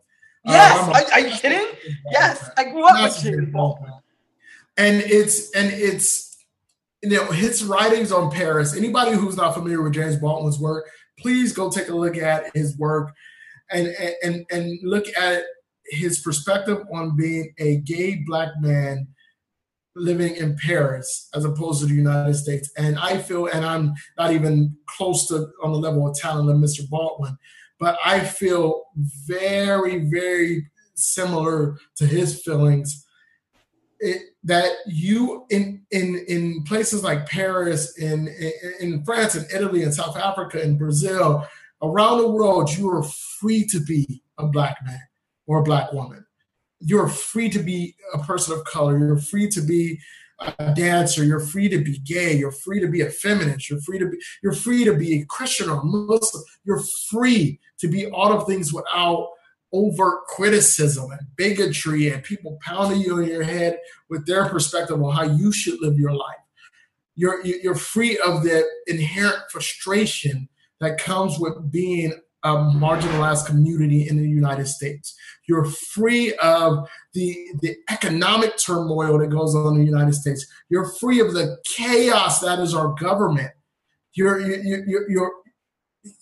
Uh, 0.47 0.53
yes, 0.53 0.79
uh, 0.79 0.93
are, 0.93 1.13
are, 1.13 1.29
you 1.29 1.35
kidding? 1.37 1.67
Yes, 2.11 2.51
I 2.57 2.65
grew 2.65 2.85
up 2.85 3.03
with 3.03 3.23
James 3.23 3.53
Baldwin. 3.53 3.93
And 4.77 5.03
it's 5.03 5.51
and 5.51 5.71
it's 5.73 6.39
you 7.03 7.11
know 7.11 7.27
his 7.27 7.65
writings 7.65 8.13
on 8.13 8.31
Paris. 8.31 8.77
Anybody 8.77 9.13
who's 9.13 9.37
not 9.37 9.55
familiar 9.55 9.83
with 9.83 9.93
James 9.93 10.17
Baldwin's 10.17 10.59
work, 10.59 10.89
please 11.19 11.53
go 11.53 11.71
take 11.71 11.89
a 11.89 11.95
look 11.95 12.17
at 12.17 12.55
his 12.55 12.79
work 12.79 13.13
and 13.71 13.89
and 14.23 14.47
and 14.51 14.79
look 14.83 15.07
at 15.17 15.45
his 15.91 16.21
perspective 16.21 16.79
on 16.93 17.17
being 17.17 17.53
a 17.59 17.79
gay 17.79 18.23
black 18.27 18.51
man 18.61 19.09
living 19.97 20.37
in 20.37 20.57
Paris 20.57 21.29
as 21.35 21.45
opposed 21.45 21.81
to 21.81 21.87
the 21.87 21.95
United 21.95 22.35
States. 22.35 22.71
And 22.77 22.99
I 22.99 23.19
feel, 23.19 23.47
and 23.47 23.65
I'm 23.65 23.95
not 24.17 24.33
even 24.33 24.77
close 24.87 25.27
to 25.29 25.49
on 25.63 25.73
the 25.73 25.79
level 25.79 26.09
of 26.09 26.17
talent 26.17 26.49
of 26.49 26.57
Mr. 26.57 26.89
Baldwin, 26.89 27.37
but 27.79 27.99
I 28.05 28.21
feel 28.21 28.85
very, 29.27 30.09
very 30.11 30.71
similar 30.95 31.79
to 31.97 32.07
his 32.07 32.43
feelings. 32.43 33.07
It, 34.03 34.23
that 34.45 34.71
you 34.87 35.45
in 35.51 35.83
in 35.91 36.25
in 36.27 36.63
places 36.65 37.05
like 37.05 37.27
Paris, 37.27 37.99
in, 37.99 38.29
in 38.29 38.53
in 38.81 39.05
France, 39.05 39.35
and 39.35 39.47
Italy, 39.55 39.83
and 39.83 39.93
South 39.93 40.17
Africa, 40.17 40.59
and 40.63 40.79
Brazil, 40.79 41.47
around 41.83 42.19
the 42.19 42.31
world, 42.31 42.71
you 42.71 42.89
are 42.89 43.03
free 43.03 43.67
to 43.67 43.79
be 43.79 44.23
a 44.39 44.47
black 44.47 44.79
man 44.87 45.01
or 45.51 45.59
a 45.59 45.65
black 45.65 45.93
woman 45.93 46.25
you're 46.81 47.09
free 47.09 47.49
to 47.51 47.59
be 47.59 47.95
a 48.15 48.19
person 48.19 48.59
of 48.59 48.65
color. 48.65 48.99
You're 48.99 49.19
free 49.19 49.49
to 49.51 49.61
be 49.61 50.01
a 50.59 50.73
dancer. 50.75 51.23
You're 51.23 51.41
free 51.41 51.69
to 51.69 51.79
be 51.79 51.99
gay. 51.99 52.35
You're 52.35 52.51
free 52.51 52.81
to 52.81 52.89
be 52.89 53.03
a 53.03 53.11
feminist. 53.11 53.69
You're 53.69 53.83
free 53.83 53.99
to 53.99 54.09
be 54.09 54.19
you're 54.43 54.55
free 54.55 54.85
to 54.85 54.95
be 54.95 55.21
a 55.21 55.27
Christian 55.27 55.69
or 55.69 55.81
a 55.81 55.85
Muslim. 55.85 56.43
You're 56.65 56.83
free 57.11 57.61
to 57.79 57.89
be 57.89 58.07
all 58.07 58.33
of 58.33 58.47
things 58.47 58.73
without 58.73 59.29
overt 59.73 60.25
criticism 60.27 61.11
and 61.13 61.21
bigotry 61.37 62.11
and 62.11 62.25
people 62.25 62.59
pounding 62.65 63.01
you 63.01 63.21
in 63.21 63.29
your 63.29 63.45
head 63.45 63.79
with 64.09 64.27
their 64.27 64.49
perspective 64.49 65.01
on 65.01 65.15
how 65.15 65.23
you 65.23 65.53
should 65.53 65.81
live 65.81 65.99
your 65.99 66.15
life. 66.15 66.37
You're 67.15 67.45
you're 67.45 67.75
free 67.75 68.19
of 68.19 68.43
the 68.43 68.65
inherent 68.87 69.43
frustration 69.51 70.49
that 70.81 70.97
comes 70.97 71.39
with 71.39 71.71
being 71.71 72.19
a 72.43 72.55
marginalized 72.55 73.47
community 73.47 74.09
in 74.09 74.17
the 74.17 74.29
United 74.29 74.67
States. 74.67 75.15
You're 75.47 75.65
free 75.65 76.35
of 76.43 76.89
the, 77.13 77.37
the 77.61 77.77
economic 77.91 78.57
turmoil 78.57 79.19
that 79.19 79.29
goes 79.29 79.55
on 79.55 79.75
in 79.75 79.81
the 79.81 79.91
United 79.91 80.15
States. 80.15 80.47
You're 80.69 80.91
free 80.95 81.21
of 81.21 81.35
the 81.35 81.59
chaos 81.67 82.41
that 82.41 82.59
is 82.59 82.75
our 82.75 82.95
government. 82.95 83.51
You're, 84.15 84.41
you're, 84.41 84.85
you're, 84.87 85.11
you're, 85.11 85.33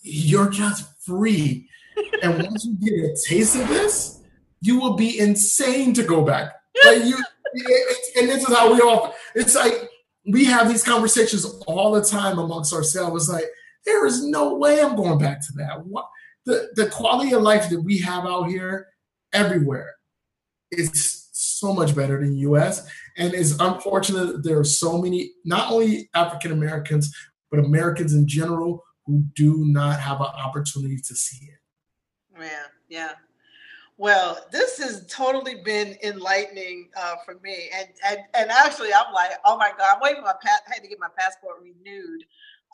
you're 0.01 0.49
just 0.49 0.85
free. 1.05 1.67
and 2.21 2.43
once 2.43 2.65
you 2.65 2.75
get 2.75 3.11
a 3.11 3.15
taste 3.27 3.55
of 3.55 3.67
this, 3.67 4.21
you 4.61 4.79
will 4.79 4.95
be 4.95 5.19
insane 5.19 5.93
to 5.93 6.03
go 6.03 6.23
back. 6.23 6.53
Like 6.85 7.03
you, 7.05 7.17
and 8.17 8.29
this 8.29 8.47
is 8.47 8.55
how 8.55 8.73
we 8.73 8.81
all, 8.81 9.15
it's 9.35 9.55
like 9.55 9.89
we 10.25 10.45
have 10.45 10.69
these 10.69 10.83
conversations 10.83 11.45
all 11.65 11.91
the 11.91 12.03
time 12.03 12.39
amongst 12.39 12.73
ourselves. 12.73 13.23
It's 13.23 13.33
like, 13.33 13.49
there 13.85 14.05
is 14.05 14.23
no 14.25 14.55
way 14.55 14.81
I'm 14.81 14.95
going 14.95 15.19
back 15.19 15.41
to 15.41 15.53
that. 15.57 15.85
What, 15.85 16.07
the, 16.45 16.69
the 16.75 16.89
quality 16.89 17.33
of 17.33 17.41
life 17.41 17.69
that 17.69 17.81
we 17.81 17.99
have 17.99 18.25
out 18.25 18.49
here 18.49 18.87
everywhere 19.33 19.95
is 20.71 21.27
so 21.31 21.73
much 21.73 21.95
better 21.95 22.19
than 22.19 22.37
US. 22.37 22.87
And 23.17 23.33
it's 23.33 23.59
unfortunate 23.59 24.27
that 24.27 24.43
there 24.43 24.59
are 24.59 24.63
so 24.63 25.01
many, 25.01 25.31
not 25.45 25.71
only 25.71 26.09
African 26.13 26.51
Americans, 26.51 27.15
but 27.51 27.59
Americans 27.59 28.13
in 28.13 28.27
general 28.27 28.83
who 29.05 29.23
do 29.35 29.65
not 29.65 29.99
have 29.99 30.21
an 30.21 30.27
opportunity 30.27 30.97
to 30.97 31.15
see 31.15 31.45
it. 31.45 32.39
Yeah, 32.39 32.63
yeah. 32.87 33.11
Well, 33.97 34.45
this 34.51 34.77
has 34.77 35.05
totally 35.07 35.61
been 35.65 35.97
enlightening 36.03 36.89
uh, 36.97 37.15
for 37.25 37.37
me, 37.43 37.69
and, 37.75 37.89
and 38.07 38.19
and 38.33 38.49
actually, 38.49 38.93
I'm 38.93 39.13
like, 39.13 39.31
oh 39.43 39.57
my 39.57 39.71
god, 39.77 39.95
I'm 39.95 39.99
waiting 40.01 40.21
for 40.21 40.27
my 40.27 40.35
pa- 40.41 40.61
I 40.69 40.75
had 40.75 40.83
to 40.83 40.87
get 40.87 40.99
my 41.01 41.09
passport 41.17 41.57
renewed 41.61 42.23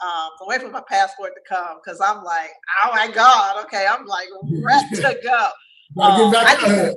um, 0.03 0.29
so 0.37 0.47
wait 0.47 0.61
for 0.61 0.69
my 0.69 0.83
passport 0.87 1.33
to 1.35 1.41
come 1.47 1.77
because 1.83 2.01
I'm 2.01 2.23
like, 2.23 2.51
oh 2.83 2.91
my 2.91 3.09
god, 3.09 3.63
okay, 3.65 3.85
I'm 3.89 4.05
like 4.05 4.27
ready 4.61 4.95
to 4.95 5.19
go. 5.23 5.49
Um, 5.97 6.33
I 6.35 6.93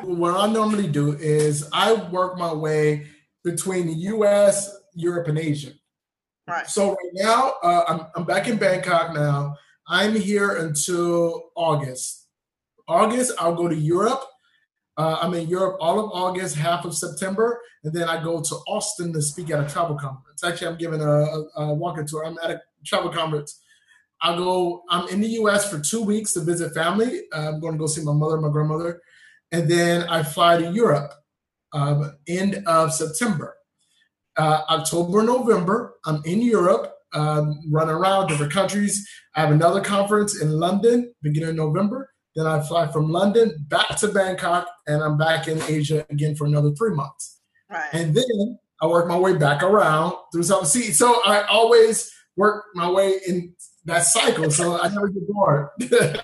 what 0.04 0.34
I 0.34 0.52
normally 0.52 0.88
do 0.88 1.12
is 1.12 1.68
I 1.72 1.92
work 1.92 2.36
my 2.36 2.52
way 2.52 3.06
between 3.44 3.86
the 3.86 3.94
U.S., 3.94 4.76
Europe, 4.94 5.28
and 5.28 5.38
Asia. 5.38 5.72
Right. 6.48 6.66
So 6.68 6.90
right 6.90 7.12
now, 7.12 7.54
uh, 7.62 7.84
I'm, 7.86 8.06
I'm 8.16 8.24
back 8.24 8.48
in 8.48 8.56
Bangkok 8.56 9.14
now. 9.14 9.56
I'm 9.86 10.14
here 10.14 10.56
until 10.56 11.50
August. 11.54 12.26
August, 12.88 13.32
I'll 13.38 13.54
go 13.54 13.68
to 13.68 13.76
Europe. 13.76 14.24
Uh, 14.96 15.18
I'm 15.20 15.34
in 15.34 15.48
Europe 15.48 15.76
all 15.80 15.98
of 15.98 16.10
August, 16.12 16.56
half 16.56 16.84
of 16.84 16.94
September, 16.94 17.60
and 17.82 17.92
then 17.92 18.08
I 18.08 18.22
go 18.22 18.40
to 18.40 18.54
Austin 18.68 19.12
to 19.12 19.22
speak 19.22 19.50
at 19.50 19.58
a 19.58 19.68
travel 19.68 19.96
conference. 19.96 20.44
Actually, 20.44 20.68
I'm 20.68 20.78
giving 20.78 21.00
a, 21.00 21.06
a, 21.06 21.44
a 21.56 21.74
walking 21.74 22.06
tour. 22.06 22.24
I'm 22.24 22.38
at 22.42 22.50
a 22.50 22.62
travel 22.84 23.10
conference. 23.10 23.60
I 24.22 24.36
go. 24.36 24.82
I'm 24.88 25.08
in 25.08 25.20
the 25.20 25.28
U.S. 25.28 25.68
for 25.68 25.80
two 25.80 26.02
weeks 26.02 26.32
to 26.34 26.40
visit 26.40 26.74
family. 26.74 27.22
Uh, 27.32 27.48
I'm 27.48 27.60
going 27.60 27.74
to 27.74 27.78
go 27.78 27.86
see 27.86 28.04
my 28.04 28.12
mother, 28.12 28.40
my 28.40 28.50
grandmother, 28.50 29.02
and 29.50 29.68
then 29.68 30.08
I 30.08 30.22
fly 30.22 30.58
to 30.58 30.70
Europe 30.70 31.12
um, 31.72 32.16
end 32.28 32.62
of 32.66 32.94
September. 32.94 33.56
Uh, 34.36 34.62
October, 34.70 35.22
November, 35.22 35.94
I'm 36.06 36.22
in 36.24 36.40
Europe, 36.40 36.92
um, 37.12 37.60
running 37.70 37.94
around 37.94 38.28
different 38.28 38.52
countries. 38.52 39.06
I 39.34 39.40
have 39.40 39.50
another 39.50 39.80
conference 39.80 40.40
in 40.40 40.50
London 40.50 41.12
beginning 41.22 41.50
of 41.50 41.56
November. 41.56 42.13
Then 42.34 42.46
I 42.46 42.60
fly 42.60 42.88
from 42.88 43.10
London 43.10 43.64
back 43.68 43.96
to 43.98 44.08
Bangkok, 44.08 44.66
and 44.86 45.02
I'm 45.02 45.16
back 45.16 45.46
in 45.46 45.62
Asia 45.62 46.04
again 46.10 46.34
for 46.34 46.46
another 46.46 46.72
three 46.72 46.94
months. 46.94 47.40
Right. 47.70 47.88
And 47.92 48.14
then 48.14 48.58
I 48.82 48.86
work 48.86 49.06
my 49.06 49.16
way 49.16 49.36
back 49.36 49.62
around 49.62 50.14
through 50.32 50.42
some 50.42 50.64
see. 50.64 50.92
So 50.92 51.22
I 51.24 51.42
always 51.42 52.12
work 52.36 52.64
my 52.74 52.90
way 52.90 53.20
in 53.26 53.54
that 53.84 54.04
cycle, 54.04 54.50
so 54.50 54.80
I 54.80 54.88
never 54.88 55.08
get 55.08 55.28
bored. 55.28 55.68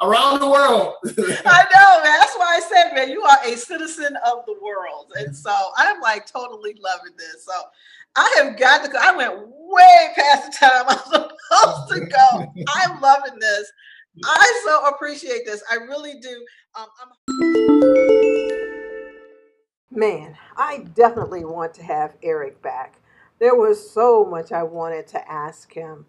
around 0.00 0.40
the 0.40 0.48
world. 0.48 0.94
I 1.04 1.64
know, 1.74 2.02
man. 2.04 2.18
That's 2.18 2.36
why 2.36 2.56
I 2.56 2.60
said, 2.60 2.94
man, 2.94 3.10
you 3.10 3.22
are 3.22 3.38
a 3.44 3.56
citizen 3.56 4.16
of 4.26 4.46
the 4.46 4.54
world, 4.62 5.12
and 5.16 5.36
so 5.36 5.54
I'm 5.76 6.00
like 6.00 6.26
totally 6.26 6.76
loving 6.80 7.16
this. 7.18 7.44
So 7.44 7.52
I 8.16 8.42
have 8.42 8.56
got 8.56 8.84
to. 8.84 8.98
I 8.98 9.16
went 9.16 9.48
way 9.48 10.08
past 10.14 10.52
the 10.52 10.66
time 10.66 10.84
I 10.88 10.94
was 10.94 11.32
supposed 11.88 11.92
to 11.92 12.06
go. 12.06 12.52
I'm 12.76 13.00
loving 13.00 13.38
this. 13.38 13.72
I 14.24 14.62
so 14.64 14.88
appreciate 14.88 15.44
this. 15.46 15.62
I 15.70 15.76
really 15.76 16.14
do. 16.20 16.44
Um, 16.78 16.86
Man, 19.90 20.36
I 20.56 20.86
definitely 20.94 21.44
want 21.44 21.74
to 21.74 21.82
have 21.82 22.16
Eric 22.22 22.62
back. 22.62 23.00
There 23.40 23.54
was 23.54 23.90
so 23.90 24.24
much 24.24 24.52
I 24.52 24.62
wanted 24.62 25.06
to 25.08 25.30
ask 25.30 25.72
him. 25.72 26.06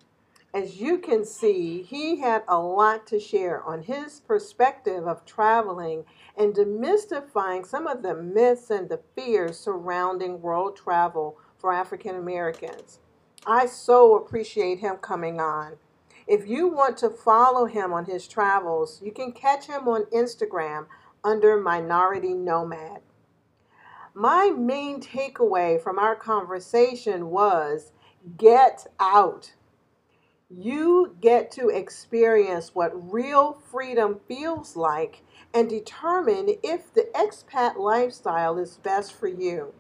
As 0.54 0.82
you 0.82 0.98
can 0.98 1.24
see, 1.26 1.84
he 1.84 2.18
had 2.20 2.44
a 2.48 2.60
lot 2.60 3.08
to 3.08 3.20
share 3.20 3.64
on 3.64 3.84
his 3.84 4.20
perspective 4.20 5.08
of 5.08 5.26
traveling 5.26 6.06
and 6.38 6.54
demystifying 6.54 7.66
some 7.66 7.88
of 7.88 8.02
the 8.02 8.16
myths 8.16 8.72
and 8.72 8.90
the 8.90 9.00
fears 9.16 9.60
surrounding 9.60 10.42
world 10.42 10.76
travel 10.76 11.38
for 11.58 11.72
African 11.72 12.16
Americans. 12.16 13.00
I 13.46 13.68
so 13.68 14.18
appreciate 14.18 14.80
him 14.80 14.98
coming 14.98 15.40
on. 15.40 15.78
If 16.30 16.48
you 16.48 16.68
want 16.68 16.96
to 16.98 17.10
follow 17.10 17.66
him 17.66 17.92
on 17.92 18.06
his 18.06 18.28
travels, 18.28 19.02
you 19.04 19.12
can 19.12 19.32
catch 19.32 19.66
him 19.66 19.88
on 19.88 20.06
Instagram 20.14 20.86
under 21.24 21.60
Minority 21.60 22.36
Nomad. 22.36 23.02
My 24.14 24.52
main 24.56 25.02
takeaway 25.02 25.82
from 25.82 25.98
our 25.98 26.16
conversation 26.16 27.32
was 27.32 27.94
get 28.38 28.86
out. 29.00 29.54
You 30.52 31.16
get 31.20 31.50
to 31.54 31.70
experience 31.70 32.76
what 32.76 33.12
real 33.12 33.54
freedom 33.72 34.20
feels 34.28 34.76
like 34.76 35.24
and 35.52 35.68
determine 35.68 36.58
if 36.62 36.94
the 36.94 37.10
expat 37.16 37.78
lifestyle 37.78 38.60
is 38.60 38.78
best 38.78 39.14
for 39.14 39.28
you. 39.28 39.74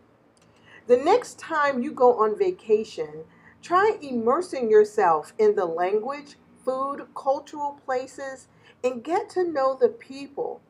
The 0.88 0.98
next 0.98 1.38
time 1.38 1.84
you 1.84 1.92
go 1.92 2.18
on 2.20 2.36
vacation, 2.36 3.26
Try 3.62 3.98
immersing 4.02 4.70
yourself 4.70 5.34
in 5.38 5.56
the 5.56 5.66
language, 5.66 6.38
food, 6.64 7.08
cultural 7.16 7.80
places, 7.86 8.48
and 8.84 9.04
get 9.04 9.30
to 9.32 9.44
know 9.44 9.78
the 9.80 9.90
people. 9.90 10.62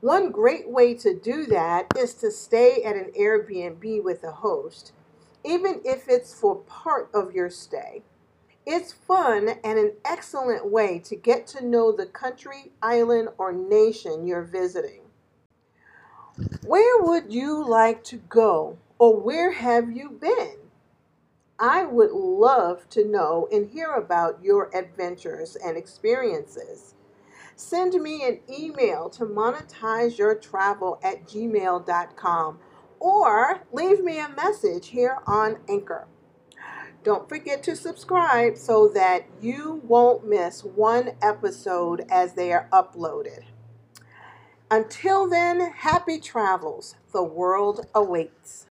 One 0.00 0.30
great 0.30 0.68
way 0.68 0.94
to 0.94 1.18
do 1.18 1.46
that 1.46 1.86
is 1.96 2.14
to 2.14 2.30
stay 2.30 2.82
at 2.82 2.96
an 2.96 3.12
Airbnb 3.18 4.02
with 4.02 4.24
a 4.24 4.32
host, 4.32 4.92
even 5.44 5.80
if 5.84 6.08
it's 6.08 6.38
for 6.38 6.56
part 6.56 7.10
of 7.14 7.34
your 7.34 7.50
stay. 7.50 8.02
It's 8.66 8.92
fun 8.92 9.50
and 9.62 9.78
an 9.78 9.92
excellent 10.04 10.70
way 10.70 10.98
to 11.00 11.16
get 11.16 11.46
to 11.48 11.64
know 11.64 11.92
the 11.92 12.06
country, 12.06 12.72
island, 12.82 13.28
or 13.36 13.52
nation 13.52 14.26
you're 14.26 14.42
visiting. 14.42 15.02
Where 16.66 17.02
would 17.02 17.32
you 17.32 17.66
like 17.66 18.02
to 18.04 18.16
go, 18.16 18.78
or 18.98 19.20
where 19.20 19.52
have 19.52 19.90
you 19.90 20.10
been? 20.10 20.63
I 21.58 21.84
would 21.84 22.10
love 22.10 22.88
to 22.90 23.04
know 23.04 23.48
and 23.52 23.70
hear 23.70 23.92
about 23.92 24.42
your 24.42 24.70
adventures 24.76 25.56
and 25.56 25.76
experiences. 25.76 26.94
Send 27.56 27.94
me 27.94 28.26
an 28.26 28.40
email 28.50 29.08
to 29.10 29.24
monetizeyourtravel 29.24 31.04
at 31.04 31.26
gmail.com 31.26 32.58
or 32.98 33.60
leave 33.72 34.02
me 34.02 34.18
a 34.18 34.28
message 34.28 34.88
here 34.88 35.18
on 35.26 35.58
Anchor. 35.68 36.08
Don't 37.04 37.28
forget 37.28 37.62
to 37.64 37.76
subscribe 37.76 38.56
so 38.56 38.88
that 38.88 39.26
you 39.40 39.82
won't 39.84 40.26
miss 40.26 40.64
one 40.64 41.12
episode 41.22 42.06
as 42.10 42.32
they 42.32 42.52
are 42.52 42.68
uploaded. 42.72 43.44
Until 44.70 45.28
then, 45.28 45.60
happy 45.76 46.18
travels. 46.18 46.96
The 47.12 47.22
world 47.22 47.86
awaits. 47.94 48.66